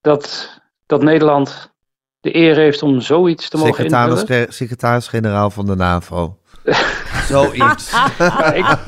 [0.00, 0.50] Dat,
[0.86, 1.72] dat Nederland
[2.20, 4.46] de eer heeft om zoiets te mogen Secretaris- invullen.
[4.46, 6.37] ge- Secretaris-generaal van de NAVO.
[7.28, 7.92] Zoiets.
[8.54, 8.78] Ik-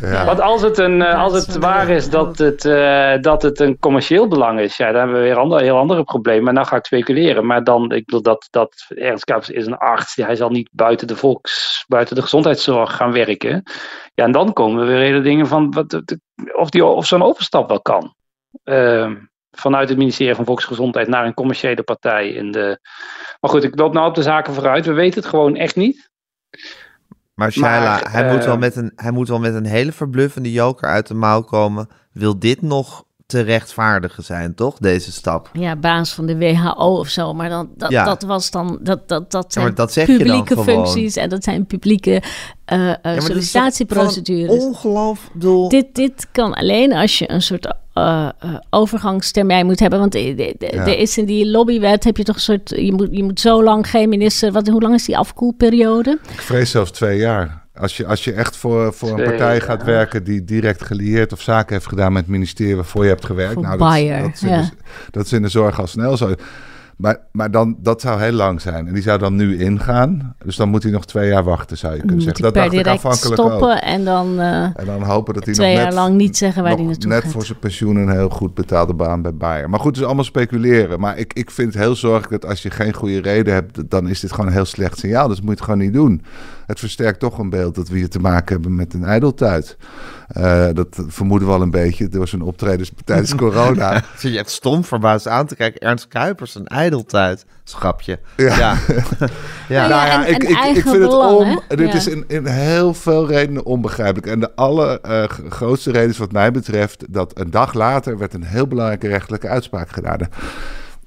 [0.00, 0.24] Ja.
[0.24, 3.78] Want als het, een, eh, als het waar is dat het, eh, dat het een
[3.78, 6.48] commercieel belang is, ja, dan hebben we weer ander, heel andere problemen.
[6.48, 7.46] En dan ga ik speculeren.
[7.46, 10.16] Maar dan, ik bedoel, dat, dat Ernst Kuipers is een arts.
[10.16, 13.62] Hij zal niet buiten de volks, buiten de gezondheidszorg gaan werken.
[14.14, 16.04] Ja, en dan komen we weer hele dingen van wat,
[16.52, 18.14] of, die, of zo'n overstap wel kan.
[18.64, 19.14] Ehm,
[19.56, 22.28] vanuit het ministerie van Volksgezondheid naar een commerciële partij.
[22.28, 22.78] In de...
[23.40, 24.86] Maar goed, ik loop nou op de zaken vooruit.
[24.86, 26.10] We weten het gewoon echt niet.
[27.34, 29.92] Maar Shaila, Maar, hij, moet eh, wel met een, hij moet wel met een hele
[29.92, 31.88] verbluffende joker uit de mouw komen.
[32.12, 34.76] Wil dit nog te rechtvaardigen zijn, toch?
[34.78, 35.50] Deze stap.
[35.52, 37.34] Ja, baas van de WHO of zo.
[37.34, 38.04] Maar dan, dat, Ja.
[38.04, 38.78] dat was dan.
[38.82, 41.66] Dat, dat, dat Ja, zijn maar dat zeg je dan publieke functies en dat zijn
[41.66, 42.22] publieke
[42.64, 44.50] eh, eh, Ja, sollicitatieprocedures.
[44.64, 45.68] Ongeloof, bedoel...
[45.68, 49.98] Dit, dit kan alleen als je een soort eh, eh, overgangstermijn moet hebben.
[49.98, 50.86] Want de- de- Ja.
[50.86, 52.68] er is in die lobbywet heb je toch een soort.
[52.76, 54.52] Je moet, je moet zo lang geen minister.
[54.52, 56.18] Wat, hoe lang is die afkoelperiode?
[56.32, 57.61] Ik vrees zelfs twee jaar.
[57.82, 61.40] Als je, als je echt voor, voor een partij gaat werken die direct gelieerd of
[61.40, 63.52] zaken heeft gedaan met het ministerie waarvoor je hebt gewerkt.
[63.54, 64.60] Voor dat, Bayer, dat, is in ja.
[64.60, 64.70] de,
[65.10, 66.34] dat is in de zorg al snel zo.
[66.96, 68.86] Maar, maar dan, dat zou heel lang zijn.
[68.86, 70.34] En die zou dan nu ingaan.
[70.44, 72.42] Dus dan moet hij nog twee jaar wachten, zou je kunnen Moet zeggen.
[72.42, 73.80] Dat dacht ik direct afhankelijk stoppen ook.
[73.80, 76.62] en dan eh, En dan hopen dat hij twee nog jaar net, lang niet zeggen
[76.62, 77.32] waar hij naartoe net gaat.
[77.32, 79.70] voor zijn pensioen een heel goed betaalde baan bij Bayer.
[79.70, 81.00] Maar goed, het is allemaal speculeren.
[81.00, 84.08] Maar ik, ik vind het heel zorgelijk dat als je geen goede reden hebt, dan
[84.08, 85.28] is dit gewoon een heel slecht signaal.
[85.28, 86.22] Dus moet je het gewoon niet doen.
[86.66, 89.76] Het versterkt toch een beeld dat we hier te maken hebben met een ijdeltuit.
[90.28, 94.02] Eh, dat vermoeden we al een beetje door zijn optredens tijdens corona.
[94.16, 95.80] Zit je echt stom verbaasd aan te kijken.
[95.80, 97.44] Ernst Kuipers, een ijdeltuit.
[97.64, 98.18] Schapje.
[98.36, 98.56] Ja.
[98.56, 98.76] Ja.
[99.68, 99.88] ja.
[99.88, 101.44] Nou ja, en- ik, en ik, ik vind het om.
[101.68, 101.76] hè?
[101.76, 101.94] Dit Ja.
[101.94, 104.26] is in, in heel veel redenen onbegrijpelijk.
[104.26, 108.66] En de allergrootste reden is wat mij betreft dat een dag later werd een heel
[108.66, 110.18] belangrijke rechtelijke uitspraak gedaan.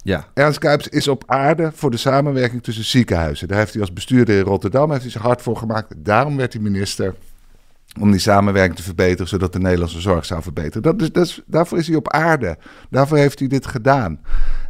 [0.05, 0.27] Ja.
[0.33, 3.47] Ernst Kuipers is op aarde voor de samenwerking tussen ziekenhuizen.
[3.47, 5.93] Daar heeft hij als bestuurder in Rotterdam heeft hij zich hard voor gemaakt.
[5.97, 7.15] Daarom werd hij minister
[7.99, 10.81] om die samenwerking te verbeteren, zodat de Nederlandse zorg zou verbeteren.
[10.81, 12.57] Dat is, dat is, daarvoor is hij op aarde.
[12.89, 14.19] Daarvoor heeft hij dit gedaan.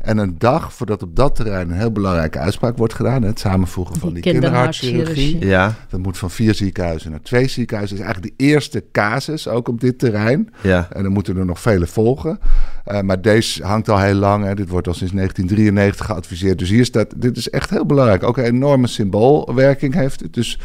[0.02, 3.96] En een dag voordat op dat terrein een heel belangrijke uitspraak wordt gedaan, het samenvoegen
[3.96, 5.46] van Die die, kinderhartchirurgie.
[5.46, 5.74] Ja.
[5.90, 7.98] Dat moet van vier ziekenhuizen naar twee ziekenhuizen.
[7.98, 10.54] Dat is eigenlijk de eerste casus, ook op dit terrein.
[10.62, 10.88] Ja.
[10.92, 12.40] En dan moeten er nog vele volgen.
[12.84, 14.46] Eh, maar deze hangt al heel lang.
[14.46, 14.56] Hè.
[14.56, 16.60] Dit wordt al sinds 1993 geadviseerd.
[16.60, 18.24] Dus hier staat, dit is echt heel belangrijk.
[18.24, 20.34] Ook een enorme symboolwerking heeft het.
[20.34, 20.60] Dus,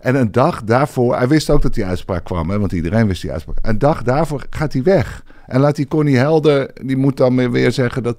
[0.00, 3.22] en een dag daarvoor, hij wist ook dat die uitspraak kwam, hè, want iedereen wist
[3.22, 3.58] die uitspraak.
[3.62, 5.22] Een dag daarvoor gaat hij weg.
[5.46, 8.16] En laat die Connie Helder, die moet dan weer zeggen dat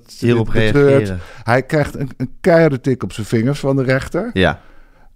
[0.50, 1.20] reageren.
[1.44, 4.30] Hij krijgt een, een keiharde tik op zijn vingers van de rechter.
[4.34, 4.60] Ja.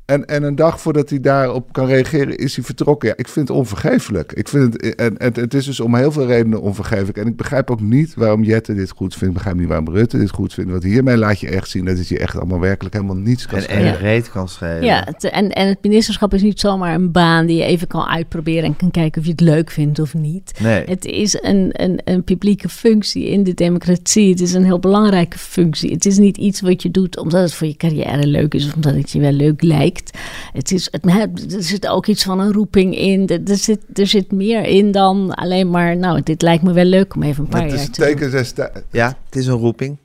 [0.06, 3.08] En, en een dag voordat hij daarop kan reageren, is hij vertrokken.
[3.10, 4.32] Ja, ik vind het onvergeeflijk.
[4.32, 7.18] Ik vind het, en, en het is dus om heel veel redenen onvergeeflijk.
[7.18, 9.28] En ik begrijp ook niet waarom Jette dit goed vindt.
[9.28, 10.72] Ik begrijp niet waarom Rutte dit goed vindt.
[10.72, 13.58] Want hiermee laat je echt zien dat het je echt allemaal werkelijk helemaal niets kan
[13.58, 13.84] En schelen.
[13.86, 14.84] één reet kan schelen.
[14.84, 18.06] Ja, het- en, en het ministerschap is niet zomaar een baan die je even kan
[18.08, 20.52] uitproberen en kan kijken of je het leuk vindt of niet.
[20.62, 20.84] Nee.
[20.86, 24.30] Het is een, een, een publieke functie in de democratie.
[24.30, 25.92] Het is een heel belangrijke functie.
[25.92, 28.76] Het is niet iets wat je doet omdat het voor je carrière leuk is of
[28.76, 29.94] omdat het je wel leuk lijkt.
[30.54, 31.06] Het is, het,
[31.54, 33.28] er zit ook iets van een roeping in.
[33.28, 36.86] Er, er zit, er zit meer in dan alleen maar, nou, dit lijkt me wel
[36.86, 39.98] leuk om even een paar Het is jaar te teken Ja, het is een roeping.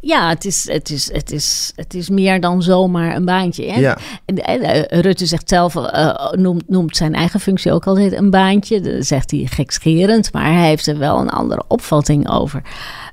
[0.00, 3.70] Ja, het is, het, is, het, is, het is meer dan zomaar een baantje.
[3.72, 3.80] Hè?
[3.80, 3.98] Ja.
[4.24, 8.30] En, en, eh, Rutte zegt zelf, eh, noemt, noemt zijn eigen functie ook altijd een
[8.30, 8.80] baantje.
[8.80, 12.62] Dat zegt hij gekscherend, maar hij heeft er wel een andere opvatting over.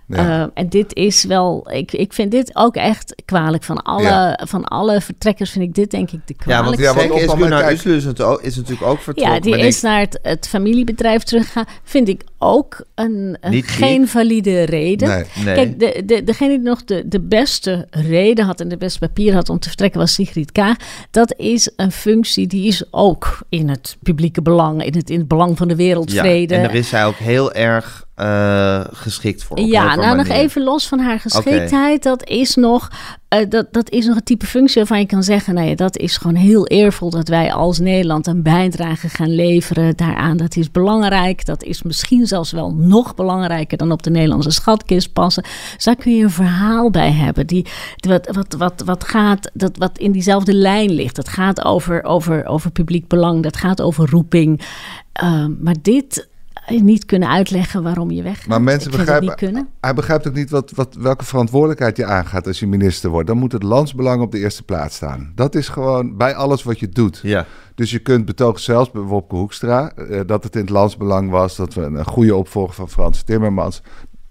[0.08, 0.42] Ja.
[0.44, 3.64] Eh, en dit is wel, ik, ik vind dit ook echt kwalijk.
[3.64, 4.40] Van alle, Ja.
[4.44, 6.84] van alle vertrekkers vind ik dit denk ik de Ja, want kwalijkste.
[6.84, 6.94] Ja,
[7.28, 9.34] want op- kijk- Uslu is, het ook- is natuurlijk ook vertrokken.
[9.52, 11.66] Ja, die is naar het, het familiebedrijf teruggegaan.
[11.84, 15.08] Vind ik ook een, een Niet geen valide reden.
[15.08, 15.26] Nee.
[15.46, 15.56] Nee.
[15.56, 19.34] Kijk, de, de, degene die nog de, de beste reden had en de beste papier
[19.34, 20.76] had om te vertrekken was Sigrid Kaag.
[21.12, 25.28] Dat is een functie die is ook in het publieke belang, in het, in het
[25.28, 26.56] belang van de ja, wereldvrede.
[26.56, 29.60] en daar is zij ook heel erg eh, geschikt voor.
[29.60, 32.04] Ja, nou nog even los van haar geschiktheid.
[32.04, 32.90] Dat, is nog,
[33.40, 35.54] eh, dat, dat is nog een type functie waarvan je kan zeggen...
[35.54, 40.38] nou dat is gewoon heel eervol dat wij als Nederland een bijdrage gaan leveren daaraan.
[40.38, 41.46] Dat is belangrijk.
[41.46, 45.44] Dat is misschien zelfs wel nog belangrijker dan op de Nederlandse schatkist passen.
[45.76, 47.48] Dus daar kun je een verhaal bij hebben.
[47.48, 51.16] Die, wat, wat, wat, wat, gaat, dat, wat in diezelfde lijn ligt.
[51.16, 53.44] Dat gaat over, over, over publiek belang.
[53.44, 54.62] Dat gaat over roeping.
[55.12, 56.28] Eh, maar dit
[56.68, 59.68] niet kunnen uitleggen waarom je weg Maar mensen begrijpen, niet kunnen.
[59.80, 63.28] hij begrijpt ook niet wat, wat, welke verantwoordelijkheid je aangaat als je minister wordt.
[63.28, 65.32] Dan moet het landsbelang op de eerste plaats staan.
[65.36, 67.20] Dat is gewoon bij alles wat je doet.
[67.24, 71.30] Ja, Dus je kunt betogen, zelfs bij Wopke Hoekstra, eh, dat het in het landsbelang
[71.30, 73.82] was, dat we een goede opvolger van Frans Timmermans.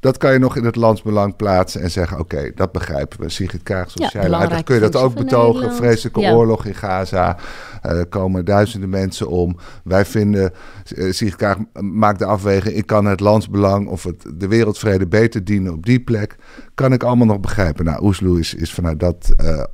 [0.05, 3.29] Dat kan je nog in het landsbelang plaatsen en zeggen: Oké, dat begrijpen we.
[3.29, 5.53] Sigrid Kaag, zoals Ja, belangrijke kun je dat ook betogen.
[5.55, 5.77] Nederland.
[5.77, 6.33] Vreselijke Ja.
[6.33, 7.37] oorlog in Gaza.
[7.83, 9.57] Eh, Er komen duizenden mensen om.
[9.85, 10.53] Wij vinden,
[10.85, 15.73] Sigrid Kaag maakt de afweging: ik kan het landsbelang of het, de wereldvrede beter dienen
[15.73, 16.37] op die plek.
[16.75, 17.85] Kan ik allemaal nog begrijpen.
[17.85, 19.65] Nou, Oesloe is, is vanuit dat eh,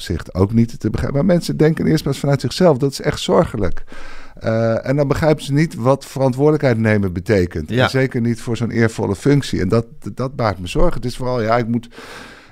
[0.00, 1.18] opzicht ook niet te begrijpen.
[1.18, 2.78] Maar mensen denken eerst maar vanuit zichzelf.
[2.78, 3.84] Dat is echt zorgelijk.
[4.34, 7.70] Eh, en dan begrijpen ze niet wat verantwoordelijkheid nemen betekent.
[7.70, 7.84] Ja.
[7.84, 9.60] En zeker niet voor zo'n eervolle functie.
[9.60, 10.94] En dat, dat baart me zorgen.
[10.94, 11.88] Het is vooral, ja, ik moet.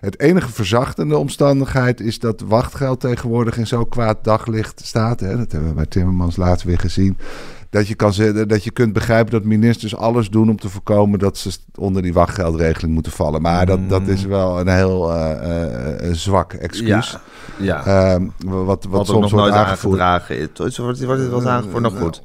[0.00, 5.20] Het enige verzachtende omstandigheid is dat wachtgeld tegenwoordig in zo kwaad daglicht staat.
[5.20, 5.36] Hè?
[5.36, 7.16] Dat hebben we bij Timmermans laatst weer gezien.
[7.70, 8.12] Dat je, kan,
[8.46, 12.12] dat je kunt begrijpen dat ministers alles doen om te voorkomen dat ze onder die
[12.12, 13.42] wachtgeldregeling moeten vallen.
[13.42, 17.16] Maar dat, dat is wel een heel eh, eh, eh, zwak excuus.
[17.56, 17.84] ja.
[17.86, 20.00] Ehm, wat wat Wat soms nog wordt nooit aangevoerd.
[20.00, 20.76] aangedragen is.
[20.78, 21.82] Wordt, dit wel eens aangevoerd?
[21.82, 22.22] Nou goed.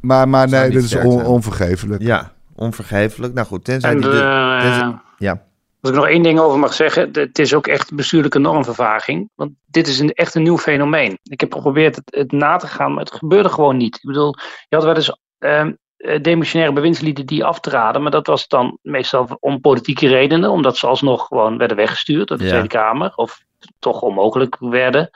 [0.00, 2.02] Maar, maar nee, dit is on- onvergeeflijk.
[2.02, 3.34] Ja, onvergeeflijk.
[3.34, 4.10] Nou goed, tenzij En die...
[4.10, 5.42] de, tenzij- eh, ja,
[5.84, 9.30] Als ik nog één ding over mag zeggen, het is ook echt bestuurlijke normvervaging.
[9.34, 11.18] Want dit is een, echt een nieuw fenomeen.
[11.22, 13.96] Ik heb geprobeerd het, het na te gaan, maar het gebeurde gewoon niet.
[13.96, 14.34] Ik bedoel,
[14.68, 19.36] je had wel eens ehm, eh, demissionaire bewindslieden die aftraden, maar dat was dan meestal
[19.40, 22.50] om politieke redenen, omdat ze alsnog gewoon werden weggestuurd door de Ja.
[22.50, 23.40] Tweede Kamer, of
[23.78, 25.10] toch onmogelijk werden.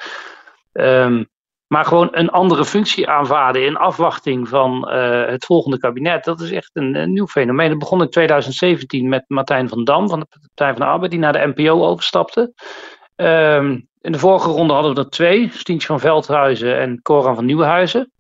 [0.72, 1.24] Ehm,
[1.68, 6.50] maar gewoon een andere functie aanvaarden in afwachting van eh, het volgende kabinet, dat is
[6.50, 7.68] echt een, een nieuw fenomeen.
[7.68, 11.20] Het begon in 2017 met Martijn van Dam van de Partij van de Arbeid, die
[11.20, 12.52] naar de NPO overstapte.
[13.16, 17.44] Ehm, in de vorige ronde hadden we er twee, Stientje van Veldhuizen en Coran van
[17.44, 18.12] Nieuwenhuizen.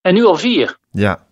[0.00, 0.76] En nu al vier.
[0.90, 1.26] ja,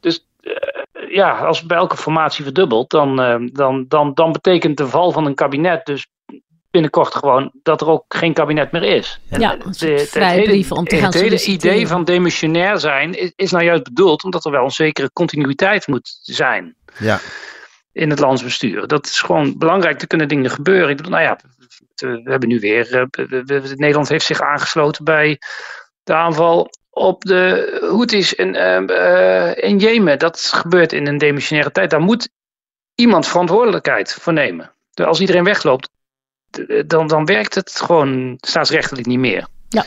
[1.09, 5.13] Ja, als het bij elke formatie verdubbelt, dan, ehm, dan, dan, dan betekent de val
[5.13, 6.09] van een kabinet dus
[6.73, 9.21] binnenkort gewoon dat er ook geen kabinet meer is.
[9.29, 9.57] Ja,
[10.07, 14.25] vrijbrieven om te gaan Het hele idee van demissionair zijn is, is nou juist bedoeld
[14.25, 17.21] omdat er wel een zekere continuïteit moet zijn ja.
[17.93, 18.87] in het landsbestuur.
[18.87, 20.89] Dat is gewoon belangrijk, er kunnen dingen gebeuren.
[20.91, 21.39] Ik bedoel, nou ja,
[21.95, 25.39] we hebben nu weer, eh, we- we- Nederland heeft zich aangesloten bij
[26.05, 30.19] de aanval op de Houthis in, eh, eh, in Jemen.
[30.19, 31.91] Dat gebeurt in een demissionaire tijd.
[31.91, 32.29] Daar moet
[32.95, 34.73] iemand verantwoordelijkheid voor nemen.
[34.95, 35.89] Dus Als iedereen wegloopt,
[36.87, 39.47] dan, dan werkt het gewoon staatsrechtelijk niet meer.
[39.69, 39.85] Ja.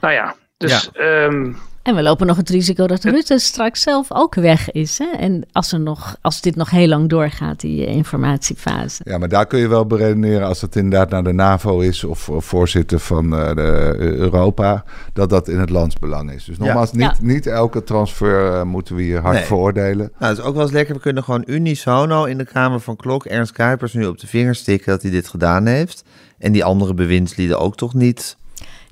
[0.00, 1.52] Nou ja, dus ehm,
[1.88, 4.98] En we lopen nog het risico dat Rutte straks zelf ook weg is.
[4.98, 5.06] Hè?
[5.18, 9.02] En als, er nog, als dit nog heel lang doorgaat, die eh, informatiefase.
[9.04, 12.28] Ja, maar daar kun je wel beredeneren als het inderdaad naar de NAVO is of,
[12.28, 16.44] of voorzitter van uh, de Europa, dat dat in het landsbelang is.
[16.44, 17.14] Dus nogmaals, niet, ja.
[17.20, 19.44] niet elke transfer uh, moeten we hier hard nee.
[19.44, 20.12] veroordelen.
[20.18, 20.94] Nou, dat is ook wel eens lekker.
[20.94, 24.58] We kunnen gewoon unisono in de Kamer van Klok Ernst Kuipers nu op de vingers
[24.58, 26.04] stikken dat hij dit gedaan heeft.
[26.38, 28.36] En die andere bewindslieden ook toch niet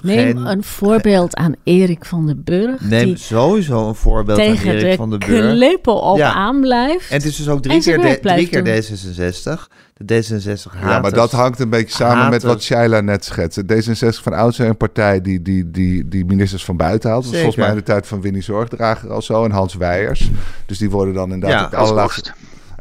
[0.02, 2.80] Neem een voorbeeld aan Erik van den Burg.
[2.80, 5.30] Neem sowieso een voorbeeld aan Erik van den Burg.
[5.30, 6.32] Tegen de klippen op ja.
[6.32, 7.10] aanblijft.
[7.10, 9.74] En het is dus ook drie, keer, de, drie keer D66.
[9.96, 12.42] De D66 Ja, maar dat hangt een beetje samen haters.
[12.42, 13.62] met wat Shaila net schetste.
[13.62, 17.24] D66 van oudsher een partij die, die, die, die ministers van buiten haalt.
[17.24, 19.44] Dat is volgens mij in de tijd van Winnie Zorgdrager al zo.
[19.44, 20.30] En Hans Weijers.
[20.66, 22.22] Dus die worden dan inderdaad ja, ook.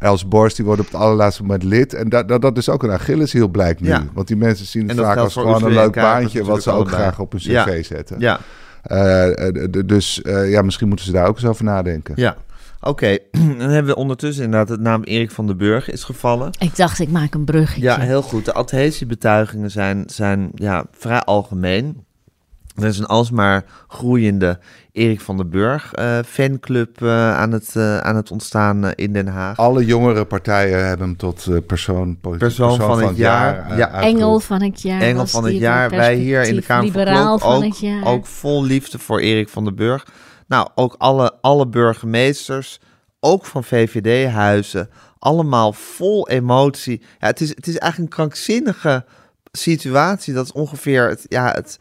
[0.06, 1.93] Els Borst, die wordt op het allerlaatste moment lid.
[1.93, 3.88] En dat, dat, dat is ook een Achilleshiel blijkt nu.
[3.88, 4.03] Ja.
[4.14, 6.43] Want die mensen zien het vaak als gewoon een leuk baantje...
[6.43, 7.84] wat ze ook graag op hun cv ja.
[7.84, 8.20] zetten.
[8.20, 8.39] Ja.
[8.91, 12.14] Uh, dus uh, ja, misschien moeten ze daar ook eens over nadenken.
[12.18, 12.36] Ja.
[12.80, 13.20] Oké, okay.
[13.60, 16.51] dan hebben we ondertussen inderdaad het naam Erik van den Burg is gevallen.
[16.60, 17.82] Ik dacht, ik maak een bruggetje.
[17.82, 18.45] Ja, heel goed.
[18.45, 22.06] De adhesiebetuigingen zijn, zijn ja, vrij algemeen.
[22.76, 24.59] Er is een alsmaar groeiende
[24.91, 29.28] Erik van den Burg uh, fanclub uh, aan, het, uh, aan het ontstaan in Den
[29.28, 29.57] Haag.
[29.57, 33.67] Alle jongere partijen hebben hem tot persoon, persoon, persoon van, van, het, het jaar.
[33.67, 34.01] jaar ja.
[34.01, 35.01] Engel van het jaar.
[35.01, 35.89] Engel van het jaar.
[35.89, 39.76] Wij hier in de Kamer van Klok ook, ook vol liefde voor Erik van den
[39.76, 40.05] Burg.
[40.47, 42.80] Nou, ook alle, alle burgemeesters,
[43.19, 47.01] ook van VVD-huizen, allemaal vol emotie.
[47.19, 49.05] Ja, het, is, het is eigenlijk een krankzinnige
[49.51, 50.34] situatie.
[50.34, 51.80] Dat is ongeveer het, ja, het,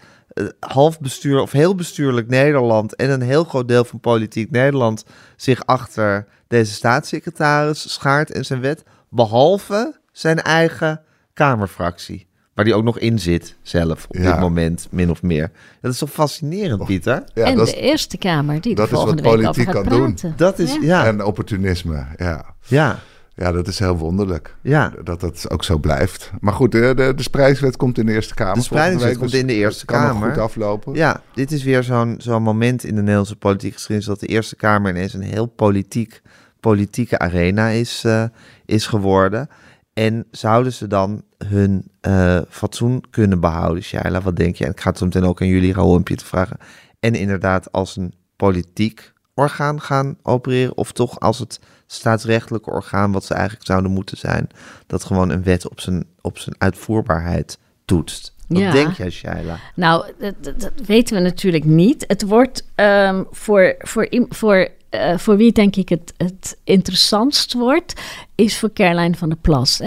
[0.61, 5.05] half bestuur of heel bestuurlijk Nederland en een heel groot deel van politiek Nederland
[5.37, 11.01] zich achter deze staatssecretaris schaart en zijn wet, behalve zijn eigen
[11.33, 12.27] Kamerfractie.
[12.55, 14.31] Waar die ook nog in zit, zelf, op ja.
[14.31, 15.51] dit moment, min of meer.
[15.81, 17.25] Dat is toch fascinerend, Pieter?
[17.35, 19.89] Ja, en de Eerste Kamer, die dat de volgende is wat week politiek over gaat
[19.89, 20.15] kan doen.
[20.15, 20.35] praten.
[20.37, 21.07] Dat is, ja.
[21.07, 22.55] En opportunisme, ja.
[22.67, 22.99] Ja.
[23.37, 24.57] Ja, dat is heel wonderlijk.
[24.61, 24.93] Ja.
[25.05, 26.31] Dat dat ook zo blijft.
[26.41, 28.55] Maar goed, de, de, de spreidingswet komt in de Eerste Kamer.
[28.55, 30.27] De spreidingswet komt dus in de Eerste kan Kamer.
[30.27, 30.95] Nog goed aflopen.
[30.95, 34.09] Ja, dit is weer zo'n zo'n moment in de Nederlandse politieke geschiedenis...
[34.09, 36.23] dat de Eerste Kamer ineens een heel politiek,
[36.61, 38.25] politieke arena is, uh,
[38.65, 39.49] is geworden.
[39.93, 44.21] En zouden ze dan hun uh, fatsoen kunnen behouden, Shaila?
[44.21, 44.65] Wat denk je?
[44.65, 46.57] En ik ga het zo meteen ook aan jullie, Raoul en Pieter vragen.
[47.01, 50.77] En inderdaad als een politiek orgaan gaan opereren...
[50.77, 54.49] of toch als het staatsrechtelijke orgaan wat ze eigenlijk zouden moeten zijn,
[54.87, 58.33] dat gewoon een wet op zijn, op zijn uitvoerbaarheid toetst.
[58.49, 58.73] Wat Ja.
[58.73, 59.57] denk jij, Shaila?
[59.75, 62.05] Nou, dat, dat- dat weten we natuurlijk niet.
[62.07, 68.01] Het wordt ehm, voor, voor, voor, eh, voor wie denk ik het, het interessantst wordt,
[68.35, 69.81] is voor Caroline van der Plas.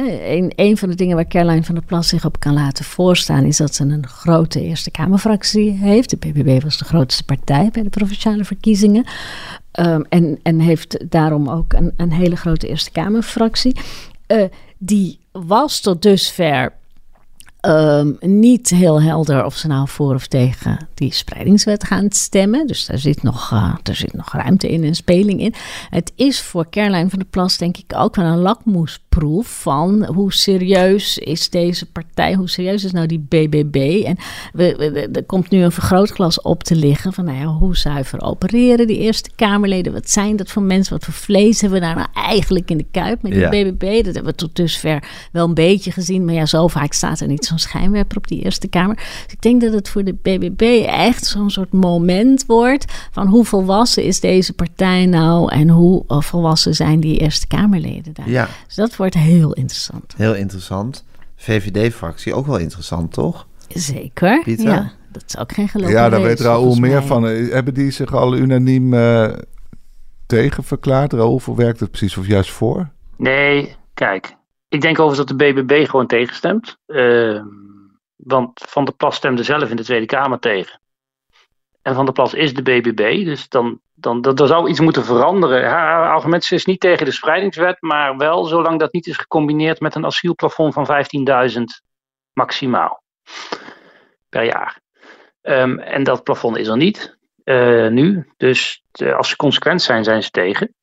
[0.56, 3.58] Een, van de dingen waar Caroline van der Plas zich op kan laten voorstaan, is
[3.58, 6.10] dat ze een grote Eerste Kamerfractie heeft.
[6.10, 9.06] De BBB was de grootste partij bij de provinciale verkiezingen.
[9.72, 13.76] Ehm, en, en heeft daarom ook een, een hele grote Eerste Kamerfractie.
[14.28, 14.44] Eh,
[14.78, 16.74] die was tot dusver
[17.60, 22.68] ehm, niet heel helder of ze nou voor of tegen die spreidingswet gaan stemmen.
[22.68, 25.54] Dus daar zit nog, eh, er zit nog ruimte in en speling in.
[25.90, 28.42] Het is voor Caroline van der Plas denk ik ook wel een
[29.44, 34.04] van hoe serieus is deze partij, hoe serieus is nou die BBB.
[34.06, 34.18] En
[34.54, 38.88] we, er komt nu een vergrootglas op te liggen van nou ja, hoe zuiver opereren
[38.88, 42.08] die Eerste Kamerleden, wat zijn dat voor mensen, wat voor vlees hebben we daar nou
[42.14, 43.50] eigenlijk in de kuip met die Ja.
[43.50, 43.96] BBB.
[44.06, 47.28] Dat hebben we tot dusver wel een beetje gezien, maar ja, zo vaak staat er
[47.28, 48.96] niet zo'n schijnwerper op die Eerste Kamer.
[48.96, 53.46] Dus ik denk dat het voor de BBB echt zo'n soort moment wordt van hoe
[53.46, 58.30] volwassen is deze partij nou en hoe volwassen zijn die Eerste Kamerleden daar.
[58.30, 60.14] Ja, Dus dat wordt heel interessant.
[60.18, 61.06] heel interessant.
[61.36, 63.48] VVD-fractie, ook wel interessant, toch?
[63.68, 64.42] Zeker.
[64.44, 64.66] Pieter?
[64.66, 65.90] Ja, dat is ook geen geloof.
[65.90, 67.28] Ja, daar weet Raoul meer van.
[67.28, 69.34] Eh, Hebben die zich al unaniem eh
[70.26, 71.14] tegen verklaard?
[71.14, 72.18] Raoul, hoe werkt het precies?
[72.18, 72.90] Of juist voor?
[73.18, 74.36] Nee, kijk.
[74.70, 76.78] Ik denk overigens dat de BBB gewoon tegenstemt.
[76.88, 77.46] Ehm,
[78.16, 80.80] want Van der Plas stemde zelf in de Tweede Kamer tegen.
[81.82, 83.26] En Van der Plas is de BBB.
[83.26, 83.80] Dus dan,
[84.22, 85.70] dan, er zou iets moeten veranderen.
[85.70, 87.78] Haar argument is niet tegen de spreidingswet.
[87.82, 90.88] Maar wel zolang dat niet is gecombineerd met een asielplafond van
[91.50, 91.64] 15.000
[92.34, 93.04] maximaal.
[94.30, 94.80] Per jaar.
[95.42, 97.16] Ehm, en dat plafond is er niet.
[97.44, 98.28] eh, nu.
[98.38, 100.76] Dus eh, als ze consequent zijn, zijn ze tegen.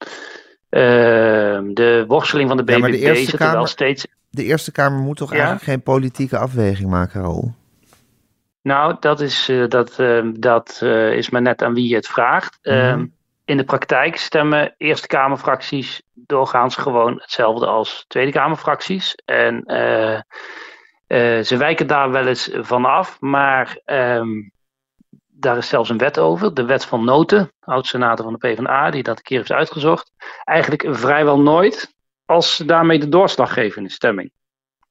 [0.68, 4.06] Ehm, de worsteling van de Ja, BBB de Eerste zit er wel steeds.
[4.30, 5.34] De Eerste Kamer moet toch Ja?
[5.34, 7.54] eigenlijk geen politieke afweging maken, Raoul?
[8.64, 12.06] Nou, dat is, eh, dat, ehm, dat eh, is maar net aan wie je het
[12.06, 12.58] vraagt.
[12.62, 12.74] Mhm.
[12.74, 13.06] Ehm,
[13.44, 19.14] in de praktijk stemmen Eerste Kamerfracties doorgaans gewoon hetzelfde als Tweede Kamerfracties.
[19.24, 20.20] En eh,
[21.40, 24.28] ze wijken daar wel eens van af, maar ehm,
[25.26, 29.02] daar is zelfs een wet over, de wet van noten, oud-senator van de PvdA, die
[29.02, 30.12] dat een keer heeft uitgezocht.
[30.44, 31.94] Eigenlijk vrijwel nooit
[32.24, 34.30] als daarmee de doorslag geven in de stemming.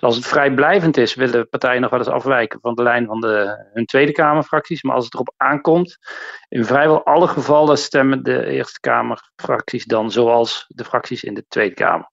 [0.04, 3.66] Als het vrijblijvend is, willen partijen nog wel eens afwijken van de lijn van de,
[3.74, 4.84] hun Tweede Kamerfracties.
[4.84, 5.98] Maar als het erop aankomt,
[6.50, 11.74] in vrijwel alle gevallen stemmen de Eerste Kamerfracties dan zoals de fracties in de Tweede
[11.74, 12.12] Kamer.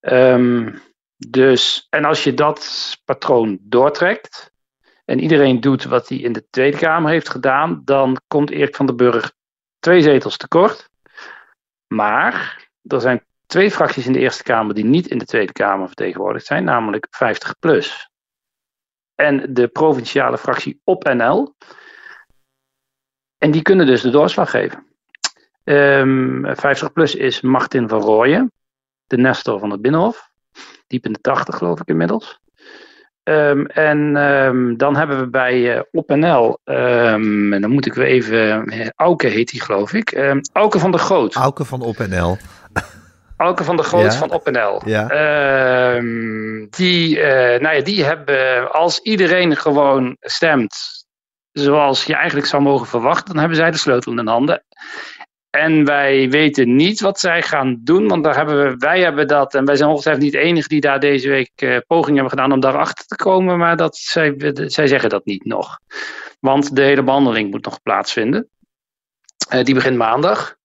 [0.00, 0.82] Um,
[1.16, 4.52] dus, en als je dat patroon doortrekt
[5.04, 8.86] en iedereen doet wat hij in de Tweede Kamer heeft gedaan, dan komt Erik van
[8.86, 9.32] den Burg
[9.78, 10.88] twee zetels tekort.
[11.86, 15.86] Maar er zijn twee fracties in de Eerste Kamer die niet in de Tweede Kamer
[15.86, 18.10] vertegenwoordigd zijn, namelijk 50 plus.
[19.14, 21.54] En de provinciale fractie op NL.
[23.38, 24.86] En die kunnen dus de doorslag geven.
[25.64, 28.52] Um, ehm, 50 plus is Martin van Rooyen,
[29.06, 30.30] de Nestor van het Binnenhof.
[30.86, 32.40] Diep in de 80 geloof ik inmiddels.
[33.22, 38.06] Um, en um, dan hebben we bij uh, OpNL, um, en dan moet ik weer
[38.06, 41.34] even, uh, Auke heet die geloof ik, Auke van der Groot.
[41.34, 42.38] Auke van OpNL.
[43.42, 44.18] Auke van der Groot ja.
[44.18, 44.82] van OpNL.
[44.84, 45.06] Ja.
[46.70, 47.24] die, uh,
[47.60, 51.02] nou ja, die hebben, als iedereen gewoon stemt
[51.52, 54.64] zoals je eigenlijk zou mogen verwachten, dan hebben zij de sleutel in handen.
[55.50, 59.54] En wij weten niet wat zij gaan doen, want daar hebben we, wij hebben dat,
[59.54, 62.52] en wij zijn ongetwijfeld niet de enige die daar deze week uh, poging hebben gedaan
[62.52, 64.34] om daarachter te komen, maar dat, zij,
[64.66, 65.78] zij zeggen dat niet nog.
[66.40, 68.48] Want de hele behandeling moet nog plaatsvinden.
[69.52, 70.56] Uh, die begint maandag.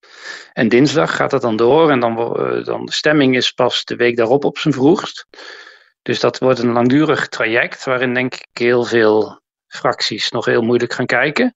[0.53, 1.91] En dinsdag gaat dat dan door.
[1.91, 5.27] En dan, uh, dan de stemming is pas de week daarop op zijn vroegst.
[6.01, 10.93] Dus dat wordt een langdurig traject, waarin denk ik heel veel fracties nog heel moeilijk
[10.93, 11.55] gaan kijken.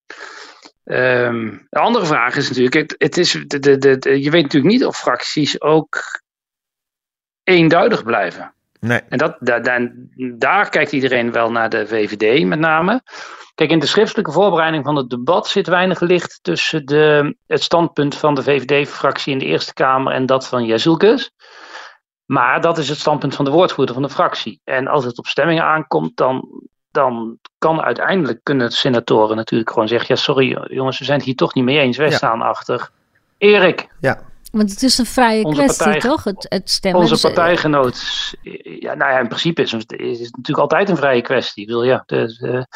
[0.83, 4.73] Um, de andere vraag is natuurlijk, het, het is, de, de, de, je weet natuurlijk
[4.73, 6.21] niet of fracties ook
[7.43, 8.53] eenduidig blijven.
[8.81, 9.01] Nee.
[9.09, 9.93] En dat, daar,
[10.37, 13.01] daar kijkt iedereen wel naar de VVD met name.
[13.55, 18.15] Kijk, in de schriftelijke voorbereiding van het debat zit weinig licht tussen de, het standpunt
[18.15, 21.31] van de VVD-fractie in de Eerste Kamer en dat van Jezilkes.
[22.25, 24.61] Maar dat is het standpunt van de woordvoerder van de fractie.
[24.63, 26.61] En als het op stemmingen aankomt, dan
[26.91, 31.35] dan kan uiteindelijk kunnen senatoren natuurlijk gewoon zeggen: ja, sorry jongens, we zijn het hier
[31.35, 31.97] toch niet mee eens.
[31.97, 32.15] Wij ja.
[32.15, 32.89] staan achter
[33.37, 33.87] Erik.
[33.99, 34.21] Ja.
[34.51, 36.23] Want het is een vrije onze kwestie, partij, toch?
[36.23, 37.01] Het, het stemmen.
[37.01, 38.33] Onze partijgenoot.
[38.79, 41.63] Ja, nou ja, in principe is het, is het natuurlijk altijd een vrije kwestie.
[41.63, 42.67] Ik wil ja, de, de,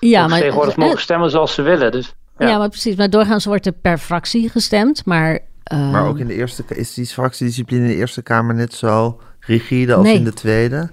[0.00, 1.92] ja, maar tegenwoordig mogen stemmen zoals ze willen.
[1.92, 2.48] Dus, ja.
[2.48, 2.96] ja, maar precies.
[2.96, 5.04] Maar doorgaans wordt er per fractie gestemd.
[5.04, 5.38] Maar,
[5.72, 9.20] uh, maar ook in de eerste is die fractiediscipline in de Eerste Kamer net zo
[9.40, 10.16] rigide als nee.
[10.16, 10.90] in de Tweede?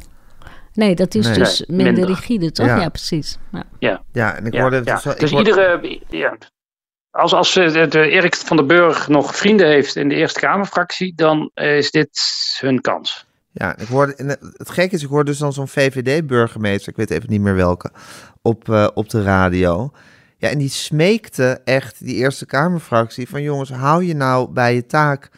[0.73, 1.37] Nee, dat is nee.
[1.37, 2.65] dus minder, minder, rigide, toch?
[2.65, 3.37] Ja, ja precies.
[3.51, 3.63] Ja.
[3.79, 4.03] ja.
[4.11, 4.35] Ja.
[4.35, 4.81] en ik hoorde...
[4.83, 5.13] Ja, dus, ja.
[5.13, 5.49] dus hoorde...
[5.49, 6.01] iedere...
[6.09, 6.37] Ja.
[7.17, 11.51] Als, als de Erik van den Burg nog vrienden heeft in de Eerste Kamerfractie, dan
[11.53, 12.19] is dit
[12.59, 13.25] hun kans.
[13.51, 17.29] Ja, ik hoorde, het gekke is, ik hoorde dus dan zo'n VVD-burgemeester, ik weet even
[17.29, 17.91] niet meer welke,
[18.41, 19.91] op, op de radio.
[20.37, 24.85] Ja, en die smeekte echt die Eerste Kamerfractie van jongens, hou je nou bij je
[24.85, 25.29] taak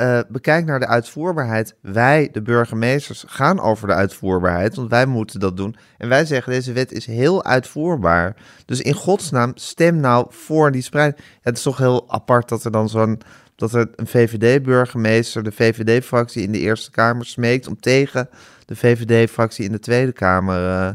[0.00, 1.74] uh, bekijk naar de uitvoerbaarheid.
[1.80, 5.76] Wij, de burgemeesters, gaan over de uitvoerbaarheid, want wij moeten dat doen.
[5.98, 8.36] En wij zeggen, deze wet is heel uitvoerbaar.
[8.64, 11.22] Dus in godsnaam, stem nou voor die spreiding.
[11.42, 13.20] het is toch heel apart dat er dan zo'n
[13.54, 18.28] dat er een VVD-burgemeester de VVD-fractie in de Eerste Kamer smeekt om tegen
[18.66, 20.88] de VVD-fractie in de Tweede Kamer uh,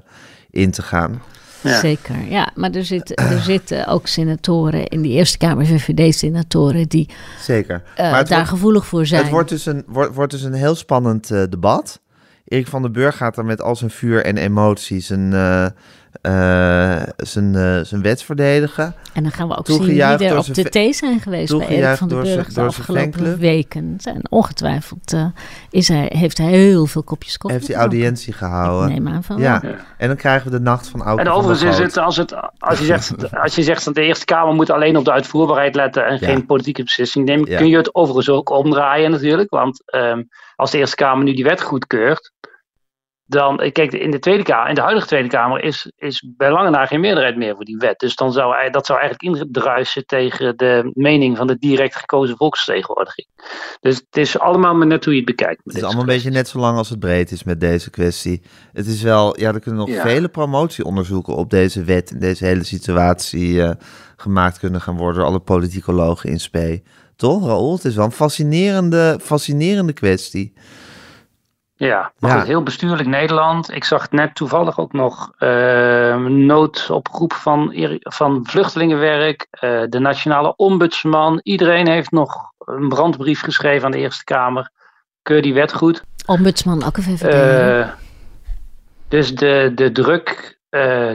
[0.49, 1.21] in te gaan.
[1.63, 1.79] Ja.
[1.79, 2.51] Zeker, ja.
[2.55, 7.09] Maar er, zit, er zitten ook senatoren in de Eerste Kamer, VVD-senatoren, die
[7.39, 7.81] Zeker.
[7.91, 9.21] Uh, daar wordt, gevoelig voor zijn.
[9.21, 12.01] Het wordt dus een, wordt, wordt dus een heel spannend uh, debat.
[12.45, 15.65] Erik van den Burg gaat er met al zijn vuur en emoties een, uh,
[17.17, 18.95] zijn, zijn wet verdedigen.
[19.13, 21.97] En dan gaan we ook zien wie er op de thee zijn geweest bij Erik
[21.97, 23.97] van den Burg de afgelopen weken.
[24.03, 25.25] En ongetwijfeld uh,
[25.69, 28.89] is hij, heeft hij heel veel kopjes koffie Heeft hij audiëntie gehouden.
[28.89, 29.59] Ik neem aan van ja.
[29.63, 29.75] ja.
[29.97, 32.79] En dan krijgen we de nacht van Auken En overigens is het, als, het, als
[32.79, 36.05] je zegt, als je zegt dat de Eerste Kamer moet alleen op de uitvoerbaarheid letten
[36.05, 36.27] en ja.
[36.27, 39.49] geen politieke beslissing nemen, kun je het overigens ook omdraaien natuurlijk.
[39.49, 42.31] Want um, als de Eerste Kamer nu die wet goedkeurt,
[43.25, 46.69] dan, kijk, in de Tweede Kamer, in de huidige Tweede Kamer is, is bij lange
[46.69, 47.99] na geen meerderheid meer voor die wet.
[47.99, 53.27] Dus dan zou, dat zou eigenlijk indruisen tegen de mening van de direct gekozen volksvertegenwoordiging.
[53.79, 55.61] Dus het is allemaal maar net hoe je het bekijkt.
[55.63, 58.41] Het is allemaal een beetje net zo lang als het breed is met deze kwestie.
[58.73, 60.01] Het is wel, ja, er kunnen nog ja.
[60.01, 63.71] vele promotieonderzoeken op deze wet en deze hele situatie uh,
[64.15, 66.81] gemaakt kunnen gaan worden door alle politicologen in spe.
[67.15, 67.73] Toch, Raoul?
[67.73, 70.53] Het is wel een fascinerende, fascinerende kwestie.
[71.85, 72.37] Ja, maar ja.
[72.37, 73.71] Goed, heel bestuurlijk Nederland.
[73.71, 81.39] Ik zag net toevallig ook nog uh, noodoproep van, van vluchtelingenwerk, uh, de nationale ombudsman.
[81.43, 84.71] Iedereen heeft nog een brandbrief geschreven aan de Eerste Kamer.
[85.21, 86.03] Keur die wet goed.
[86.25, 87.33] Ombudsman, ook VVD.
[87.33, 87.89] Uh,
[89.07, 90.59] dus de, de druk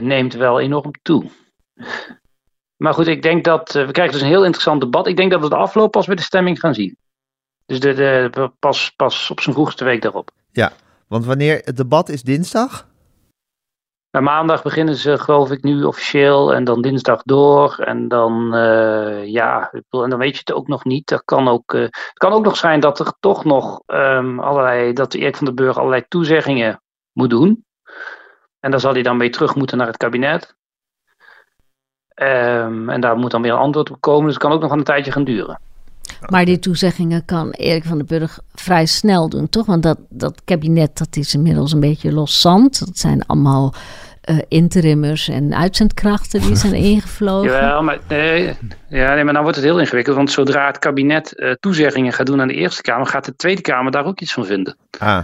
[0.01, 1.29] neemt wel enorm toe.
[2.83, 5.07] maar goed, ik denk dat we krijgen dus een heel interessant debat.
[5.07, 6.97] Ik denk dat we de afloop pas bij de stemming gaan zien.
[7.65, 10.31] Dus de, de, pas, pas op zijn vroegste week daarop.
[10.51, 10.71] Ja,
[11.07, 12.87] want wanneer het debat is dinsdag?
[14.11, 17.79] Nou, maandag beginnen ze geloof ik nu officieel en dan dinsdag door.
[17.79, 21.07] En dan, uh, ja, en dan weet je het ook nog niet.
[21.07, 24.93] Dat kan ook, uh, het kan ook nog zijn dat er toch nog um, allerlei,
[24.93, 26.81] dat Erik van den Burg allerlei toezeggingen
[27.11, 27.65] moet doen.
[28.59, 30.55] En daar zal hij dan mee terug moeten naar het kabinet.
[32.15, 34.25] Um, en daar moet dan weer een antwoord op komen.
[34.25, 35.59] Dus het kan ook nog een tijdje gaan duren.
[36.27, 39.65] Maar die toezeggingen kan Erik van den Burg vrij snel doen, toch?
[39.65, 42.79] Want dat, dat kabinet dat is inmiddels een beetje los zand.
[42.85, 43.73] Dat zijn allemaal
[44.29, 47.51] uh, interimmers en uitzendkrachten die zijn ingevlogen.
[47.51, 48.55] Ja, maar, nee,
[48.87, 50.15] ja, nee, maar dan wordt het heel ingewikkeld.
[50.15, 53.07] Want zodra het kabinet uh, toezeggingen gaat doen aan de Eerste Kamer...
[53.07, 54.77] gaat de Tweede Kamer daar ook iets van vinden.
[54.97, 55.19] Ah.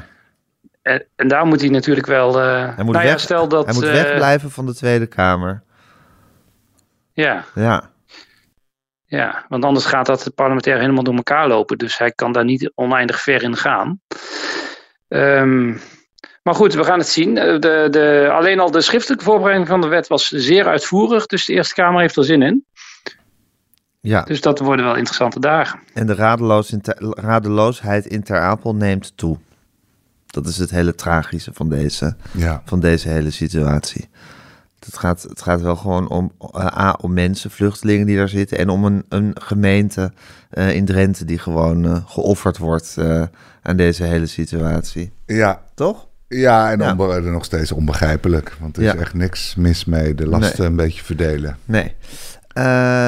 [0.81, 2.39] En, en daar moet hij natuurlijk wel...
[2.39, 5.63] Uh, hij moet, nou weg, ja, stel dat, hij moet wegblijven van de Tweede Kamer.
[7.13, 7.43] Ja.
[7.55, 7.89] Ja.
[9.07, 11.77] Ja, want anders gaat dat parlementair helemaal door elkaar lopen.
[11.77, 13.99] Dus hij kan daar niet oneindig ver in gaan.
[15.07, 15.79] Um,
[16.43, 17.35] maar goed, we gaan het zien.
[17.35, 21.25] De, de, alleen al de schriftelijke voorbereiding van de wet was zeer uitvoerig.
[21.25, 22.65] Dus de Eerste Kamer heeft er zin in.
[24.01, 24.21] Ja.
[24.21, 25.79] Dus dat worden wel interessante dagen.
[25.93, 29.37] En de radeloos in ter, radeloosheid in Ter Apel neemt toe.
[30.25, 32.61] Dat is het hele tragische van deze, ja.
[32.65, 34.09] van deze hele situatie.
[34.85, 38.57] Het gaat, het gaat wel gewoon om, uh, A, om mensen, vluchtelingen die daar zitten.
[38.57, 40.11] En om een, een gemeente
[40.53, 42.97] uh, in Drenthe die gewoon uh, geofferd wordt
[43.61, 45.11] aan deze hele situatie.
[45.25, 45.61] Ja.
[45.73, 46.07] Toch?
[46.27, 47.19] Ja, en ja.
[47.19, 48.57] Nog steeds onbegrijpelijk.
[48.59, 48.97] Want er is ja.
[48.99, 50.69] echt niks mis mee de lasten nee.
[50.69, 51.57] een beetje verdelen.
[51.65, 51.95] Nee.
[52.57, 52.63] Uh,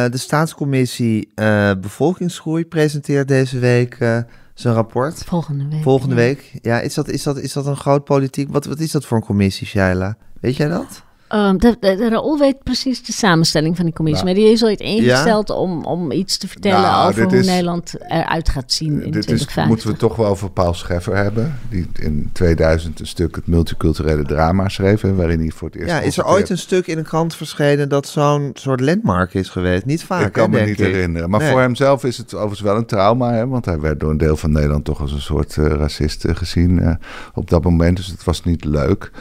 [0.09, 4.17] de staatscommissie uh, Bevolkingsgroei presenteert deze week uh,
[4.53, 5.23] zijn rapport.
[5.23, 5.83] Volgende week.
[5.83, 6.21] Volgende ja.
[6.21, 6.59] week.
[6.61, 8.51] Ja, is dat, is, dat, is dat een groot politiek...
[8.51, 10.17] Wat, wat is dat voor een commissie, Shaila?
[10.41, 11.03] Weet jij dat?
[11.33, 14.25] Um, de, de, de, Raoul weet precies de samenstelling van die commissie.
[14.25, 15.55] Nou, maar die is ooit ingesteld ja?
[15.55, 19.21] om, om iets te vertellen nou, over hoe is, Nederland eruit gaat zien in dit
[19.21, 19.63] 2050.
[19.63, 21.59] Is, moeten we toch wel over Paul Scheffer hebben.
[21.69, 25.01] Die in 2000 een stuk het multiculturele drama schreef.
[25.01, 25.89] Waarin hij voor het eerst...
[25.89, 29.49] Ja, is er ooit een stuk in een krant verschenen dat zo'n soort landmark is
[29.49, 29.85] geweest?
[29.85, 30.85] Niet vaak, Ik kan hè, me niet ik.
[30.85, 31.29] herinneren.
[31.29, 31.51] Maar nee.
[31.51, 33.33] voor hemzelf is het overigens wel een trauma.
[33.33, 36.25] Hè, want hij werd door een deel van Nederland toch als een soort uh, racist
[36.25, 36.95] uh, gezien uh,
[37.33, 37.97] op dat moment.
[37.97, 39.11] Dus het was niet leuk.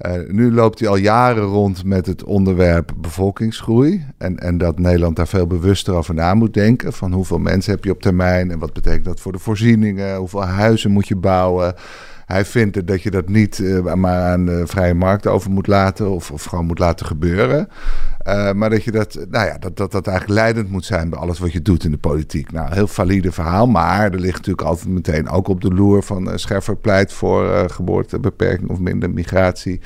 [0.00, 4.06] Uh, nu loopt hij al jaren rond met het onderwerp bevolkingsgroei.
[4.18, 6.92] En, en dat Nederland daar veel bewuster over na moet denken.
[6.92, 10.16] Van hoeveel mensen heb je op termijn en wat betekent dat voor de voorzieningen?
[10.16, 11.74] Hoeveel huizen moet je bouwen?
[12.26, 16.10] Hij vindt dat je dat niet uh, maar aan de vrije markt over moet laten
[16.10, 17.68] of, of gewoon moet laten gebeuren.
[18.26, 21.18] Uh, maar dat je dat, nou ja, dat, dat dat eigenlijk leidend moet zijn bij
[21.18, 22.52] alles wat je doet in de politiek.
[22.52, 26.28] Nou, heel valide verhaal, maar er ligt natuurlijk altijd meteen ook op de loer van
[26.28, 29.80] uh, Scheffer pleit voor geboortebeperking of minder migratie.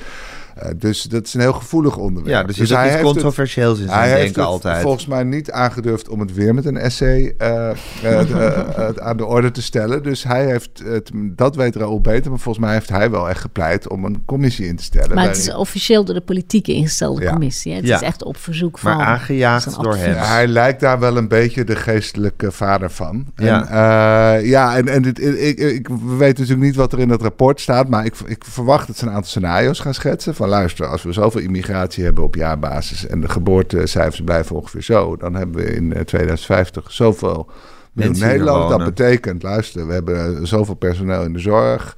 [0.59, 2.41] Uh, dus dat is een heel gevoelig onderwerp.
[2.41, 4.83] Ja, dus, dus hij iets controversieels in zijn hij denken heeft het altijd.
[4.83, 7.71] volgens mij niet aangedurfd om het weer met een essay uh,
[8.05, 10.03] uh, aan de orde te stellen.
[10.03, 13.41] Dus hij heeft, het, dat weet Raoul beter, maar volgens mij heeft hij wel echt
[13.41, 15.15] gepleit om een commissie in te stellen.
[15.15, 17.31] Maar het is officieel door de politiek ingestelde ja.
[17.31, 17.73] commissie.
[17.73, 17.79] Hè?
[17.79, 17.97] Het ja.
[17.97, 18.97] is echt op verzoek van...
[18.97, 20.15] Maar aangejaagd door hem.
[20.15, 23.27] Ja, hij lijkt daar wel een beetje de geestelijke vader van.
[23.37, 27.09] Ja, en, ja, en, en dit, ik, ik, we weten natuurlijk niet wat er in
[27.09, 30.49] dat rapport staat, maar ik, ik verwacht dat ze een aantal scenario's gaan schetsen van
[30.49, 35.34] luister, als we zoveel immigratie hebben op jaarbasis en de geboortecijfers blijven ongeveer zo, dan
[35.34, 37.51] hebben we in 2050 zoveel
[37.93, 38.70] miljoen Nederland.
[38.70, 41.97] Dat betekent, luister, we hebben zoveel personeel in de zorg.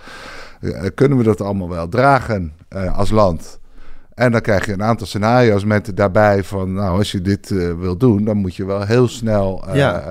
[0.61, 3.61] Uh, kunnen we dat allemaal wel dragen uh, als land?
[4.14, 7.72] En dan krijg je een aantal scenario's met daarbij van, nou, als je dit uh,
[7.78, 10.03] wil doen, dan moet je wel heel snel ja.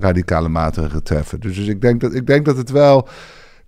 [0.00, 1.40] radicale maatregelen treffen.
[1.40, 3.08] Dus, dus ik, denk dat, ik denk dat het wel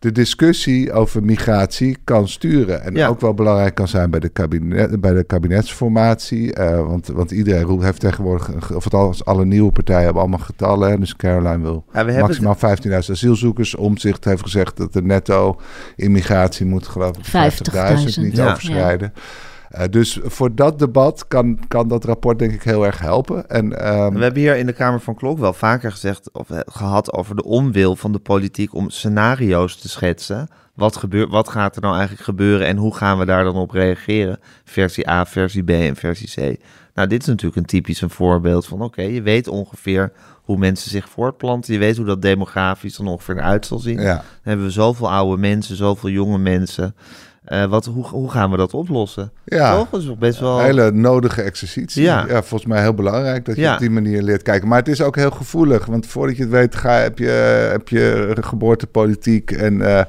[0.07, 2.83] de discussie over migratie kan sturen.
[2.83, 3.09] En Ja.
[3.09, 6.53] ook wel belangrijk kan zijn bij de, kabinet, bij de kabinetsformatie.
[6.55, 10.91] Eh, want, want iedereen heeft tegenwoordig, of althans alle nieuwe partijen hebben allemaal getallen.
[10.91, 10.99] hè.
[10.99, 13.75] Dus Caroline wil Ja, we hebben maximaal 15.000 asielzoekers.
[13.75, 15.61] Omzicht heeft gezegd dat de netto
[15.97, 18.45] immigratie moet geloof ik 50.000 niet Ja.
[18.51, 19.13] overschrijden.
[19.69, 23.49] Eh, dus voor dat debat kan, kan dat rapport denk ik heel erg helpen.
[23.49, 26.59] En, ehm, We hebben hier in de Kamer van Klok wel vaker gezegd of eh,
[26.67, 30.49] gehad over de onwil van de politiek om scenario's te schetsen.
[30.75, 33.71] Wat, gebeurt, wat gaat er nou eigenlijk gebeuren en hoe gaan we daar dan op
[33.71, 34.39] reageren?
[34.65, 36.59] Versie A, versie B en versie C.
[36.95, 40.13] Nou, dit is natuurlijk een typisch een voorbeeld van: oké, je weet ongeveer
[40.43, 41.73] hoe mensen zich voortplanten.
[41.73, 44.01] Je weet hoe dat demografisch dan ongeveer eruit zal zien.
[44.01, 44.15] ja.
[44.15, 46.95] Dan hebben we zoveel oude mensen, zoveel jonge mensen.
[47.47, 49.33] Eh, wat, hoe, hoe gaan we dat oplossen?
[49.45, 49.77] Ja.
[49.77, 49.91] Toch?
[49.91, 50.59] Dat is best wel...
[50.59, 52.03] Een hele nodige exercitie.
[52.03, 52.25] Ja.
[52.29, 52.43] Ja.
[52.43, 53.73] volgens mij heel belangrijk dat je Ja.
[53.75, 54.69] op die manier leert kijken.
[54.69, 57.29] Maar het is ook heel gevoelig, want voordat je het weet ga, heb, je,
[57.71, 60.03] heb je geboortepolitiek en eh,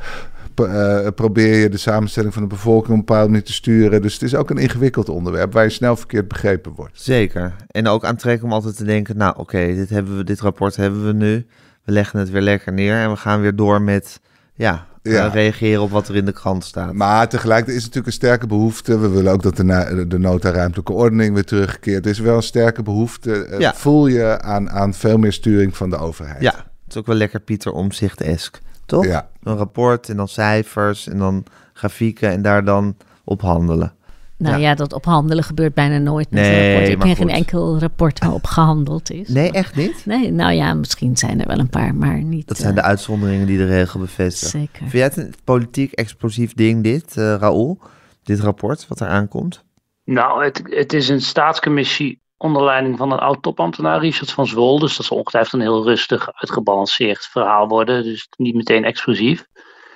[0.56, 4.02] eh, probeer je de samenstelling van de bevolking op een bepaalde manier te sturen.
[4.02, 7.02] Dus het is ook een ingewikkeld onderwerp waar je snel verkeerd begrepen wordt.
[7.02, 7.54] Zeker.
[7.72, 11.06] En ook aantrekkelijk om altijd te denken, nou oké, dit hebben we, dit rapport hebben
[11.06, 11.46] we nu.
[11.84, 14.20] We leggen het weer lekker neer en we gaan weer door met
[14.54, 15.26] ja, Ja.
[15.28, 16.94] eh, reageren op wat er in de krant staat.
[16.94, 19.00] Maar tegelijkertijd is het natuurlijk een sterke behoefte.
[19.00, 22.06] We willen ook dat de, de nota ruimtelijke ordening weer terugkeert.
[22.06, 23.46] Er is wel een sterke behoefte.
[23.46, 23.74] eh, Ja.
[23.74, 26.42] Voel je aan, aan veel meer sturing van de overheid.
[26.42, 29.06] ja, het is ook wel lekker Pieter Omzicht-esk, toch?
[29.06, 29.30] Ja.
[29.44, 31.44] Een rapport en dan cijfers en dan
[31.74, 33.94] grafieken en daar dan op handelen.
[34.38, 34.70] Nou Ja.
[34.70, 36.90] ja, dat ophandelen gebeurt bijna nooit met Nee, een rapport.
[36.94, 39.28] Ik ken geen enkel rapport waarop gehandeld is.
[39.28, 40.06] Nee, echt niet?
[40.06, 42.48] Nee, nou ja, misschien zijn er wel een paar, maar niet.
[42.48, 44.60] Dat zijn de eh, uitzonderingen die de regel bevestigen.
[44.60, 44.78] Zeker.
[44.80, 47.80] Vind jij het een politiek explosief ding dit, eh Raoul?
[48.24, 49.64] Dit rapport wat er aankomt?
[50.04, 54.80] Nou, het, het is een staatscommissie onder leiding van een oud topambtenaar, Richard van Zwol.
[54.80, 58.04] Dus dat zal ongetwijfeld een heel rustig, uitgebalanceerd verhaal worden.
[58.04, 59.46] Dus niet meteen explosief.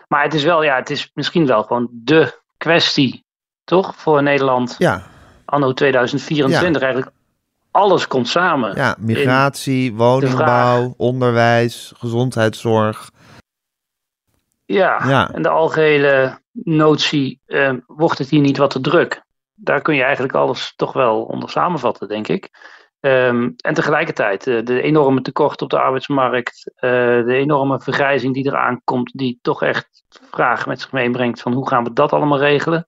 [0.07, 3.25] Maar het is wel, ja, het is misschien wel gewoon de kwestie,
[3.71, 3.95] toch?
[3.95, 5.03] Voor Nederland Ja,
[5.45, 6.81] anno 2024.
[6.81, 7.11] Eigenlijk
[7.71, 8.75] alles komt samen.
[8.75, 13.09] ja migratie, woningbouw, onderwijs, gezondheidszorg.
[14.65, 15.29] Ja, Ja.
[15.33, 19.23] en de algehele notie, eh, wordt het hier niet wat te druk?
[19.53, 22.49] Daar kun je eigenlijk alles toch wel onder samenvatten, denk ik.
[22.99, 26.89] Ehm, en tegelijkertijd eh, de enorme tekort op de arbeidsmarkt, eh,
[27.25, 31.67] de enorme vergrijzing die eraan komt, die toch echt vragen met zich meebrengt van hoe
[31.67, 32.87] gaan we dat allemaal regelen?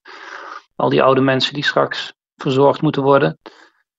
[0.76, 3.40] Al die oude mensen die straks verzorgd moeten worden.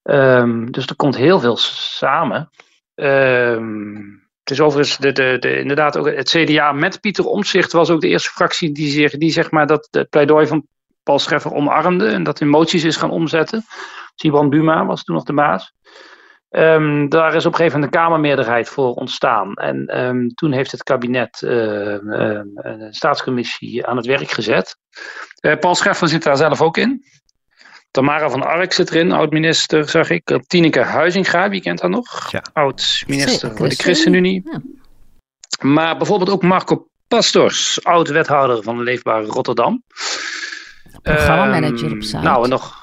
[0.02, 2.50] Ehm, dus er komt heel veel samen.
[2.94, 3.94] Ehm,
[4.40, 8.00] het is overigens de, de, de, inderdaad ook het CDA met Pieter Omtzigt was ook
[8.00, 10.66] de eerste fractie die, zich, die zeg maar dat het pleidooi van
[11.02, 13.64] Paul Scheffer omarmde en dat in moties is gaan omzetten.
[14.14, 15.72] Siban Buma was toen nog de baas.
[16.54, 19.54] Ehm, daar is op een gegeven moment een Kamermeerderheid voor ontstaan.
[19.54, 24.76] En ehm, toen heeft het kabinet ehm, ehm, een staatscommissie aan het werk gezet.
[25.40, 27.04] Eh, Paul Scheffer zit daar zelf ook in.
[27.90, 30.40] Tamara van Ark zit erin, oud-minister, zag ik.
[30.46, 32.30] Tineke Huizinga, wie kent haar nog?
[32.30, 32.42] Ja.
[32.52, 34.42] Oud-minister voor de ChristenUnie.
[35.60, 39.82] Maar bijvoorbeeld ook Marco Pastors, oud-wethouder van Leefbare Rotterdam.
[41.02, 42.24] Programmamanager Ehm, op Zuid.
[42.24, 42.82] Nou, en nog.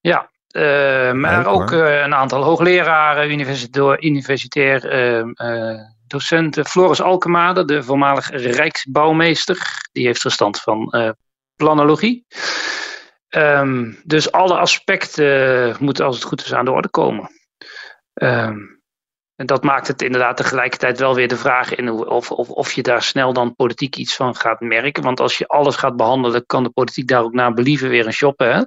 [0.00, 6.64] Ja, eh, maar Leuk, ook eh, een aantal hoogleraren, universitair, universitair ehm, eh, docenten.
[6.66, 10.94] Floris Alkemade, de voormalig Rijksbouwmeester, die heeft verstand van
[11.56, 12.26] planologie.
[13.28, 17.30] Ehm, dus alle aspecten moeten, als het goed is, aan de orde komen.
[18.14, 18.58] Ehm,
[19.36, 22.82] en dat maakt het inderdaad tegelijkertijd wel weer de vraag in of, of, of je
[22.82, 25.02] daar snel dan politiek iets van gaat merken.
[25.02, 28.12] Want als je alles gaat behandelen, kan de politiek daar ook naar believen weer in
[28.12, 28.54] shoppen.
[28.54, 28.62] Hè?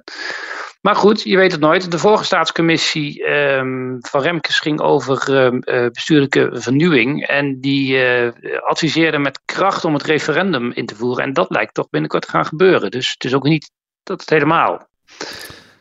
[0.86, 1.90] Maar goed, je weet het nooit.
[1.90, 7.26] De vorige staatscommissie ehm, van Remkes ging over ehm, eh, bestuurlijke vernieuwing.
[7.26, 8.32] En die eh,
[8.62, 11.24] adviseerde met kracht om het referendum in te voeren.
[11.24, 12.90] En dat lijkt toch binnenkort te gaan gebeuren.
[12.90, 13.70] Dus het is ook niet
[14.02, 14.88] dat het helemaal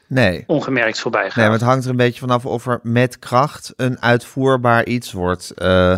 [0.07, 0.43] Nee.
[0.47, 1.35] ongemerkt voorbij gaat.
[1.35, 5.11] Nee, maar het hangt er een beetje vanaf of er met kracht een uitvoerbaar iets
[5.11, 5.97] wordt eh, eh,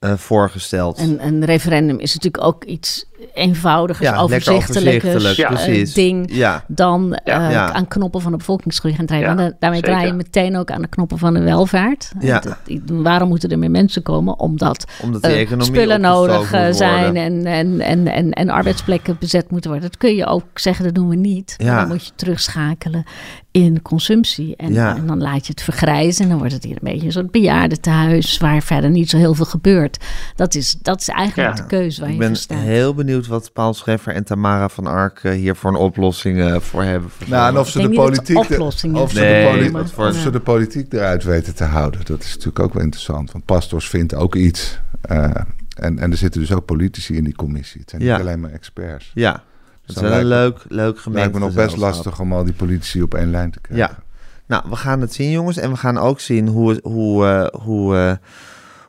[0.00, 0.98] voorgesteld.
[0.98, 5.58] Een, een referendum is natuurlijk ook iets eenvoudigers, ja, lekker overzichtelijkers overzichtelijk, Ja.
[5.58, 5.94] eh, precies.
[5.94, 7.72] ding Ja, dan eh, Ja.
[7.72, 9.28] aan knoppen van de bevolkingsgroei gaan draaien.
[9.28, 9.94] Ja, Want da- daarmee zeker.
[9.94, 12.12] draai je meteen ook aan de knoppen van de welvaart.
[12.20, 12.38] Ja.
[12.40, 12.56] Dat-
[12.86, 14.38] waarom moeten er meer mensen komen?
[14.38, 19.70] Omdat omdat eh, spullen nodig eh, zijn en, en, en, en, en arbeidsplekken bezet moeten
[19.70, 19.88] worden.
[19.90, 21.54] Dat kun je ook zeggen, dat doen we niet.
[21.58, 23.04] Dan moet je terugschakelen
[23.50, 24.56] in consumptie.
[24.56, 24.96] En, Ja.
[24.96, 26.22] en dan laat je het vergrijzen.
[26.24, 28.38] En dan wordt het hier een beetje een soort bejaardentehuis...
[28.38, 30.04] waar verder niet zo heel veel gebeurt.
[30.36, 31.62] Dat is, dat is eigenlijk Ja.
[31.62, 32.58] de keuze waar Ik je ben voor staat.
[32.58, 36.60] heel benieuwd wat Paul Scheffer en Tamara van Ark eh, hier voor een oplossing eh,
[36.60, 37.10] voor hebben.
[37.26, 40.14] Nou, en of ze, de politiek, de- of, ze Nee, de poli- dat voor- of
[40.16, 42.00] ze de politiek eruit weten te houden.
[42.04, 43.32] Dat is natuurlijk ook wel interessant.
[43.32, 44.78] Want Pastors vindt ook iets.
[45.00, 45.30] eh,
[45.76, 47.80] en, en er zitten dus ook politici in die commissie.
[47.80, 48.12] Het zijn Ja.
[48.16, 49.10] niet alleen maar experts.
[49.14, 49.40] Ja, dat
[49.86, 52.52] is dan wel een leuk, leuk Het lijkt me nog best lastig om al die
[52.54, 53.86] politici op één lijn te krijgen.
[53.96, 54.02] Ja.
[54.46, 55.56] Nou, we gaan het zien, jongens.
[55.56, 58.12] En we gaan ook zien hoe, hoe, eh, hoe, eh,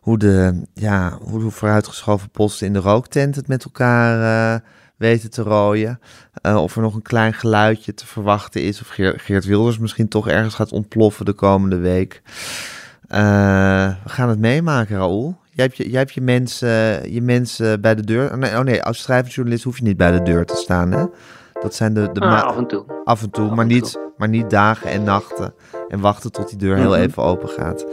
[0.01, 4.59] hoe, de, ja, hoe de vooruitgeschoven posten in de rooktent het met elkaar eh,
[4.97, 5.99] weten te rooien.
[6.41, 8.81] Eh, of er nog een klein geluidje te verwachten is.
[8.81, 12.21] Of Geer- Geert Wilders misschien toch ergens gaat ontploffen de komende week.
[13.07, 13.19] Eh,
[14.03, 15.39] we gaan het meemaken, Raoul.
[15.53, 18.31] Jij hebt je, jij hebt je, mensen, je mensen bij de deur.
[18.31, 21.05] Oh nee, oh nee, als schrijversjournalist hoef je niet bij de deur te staan, hè?
[21.61, 22.83] Dat zijn de, de Ah, af en toe.
[23.03, 25.53] Af en toe, Af maar, en niet, maar niet dagen en nachten.
[25.87, 26.99] En wachten tot die deur heel Mhm.
[27.01, 27.85] even open gaat.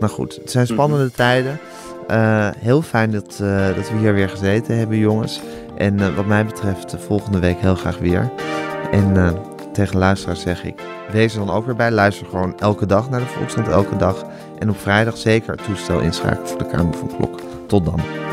[0.00, 1.60] Maar goed, het zijn spannende tijden.
[2.08, 5.40] Eh, heel fijn dat, eh, dat we hier weer gezeten hebben, jongens.
[5.76, 8.30] En eh, wat mij betreft, volgende week heel graag weer.
[8.90, 9.36] En
[9.72, 10.82] tegen luisteraars zeg ik,
[11.12, 11.90] wees er dan ook weer bij.
[11.90, 14.24] Luister gewoon elke dag naar de Volkskrant, elke dag.
[14.58, 17.40] En op vrijdag zeker het toestel inschakelen voor de Kamer van Klok.
[17.66, 18.29] Tot dan.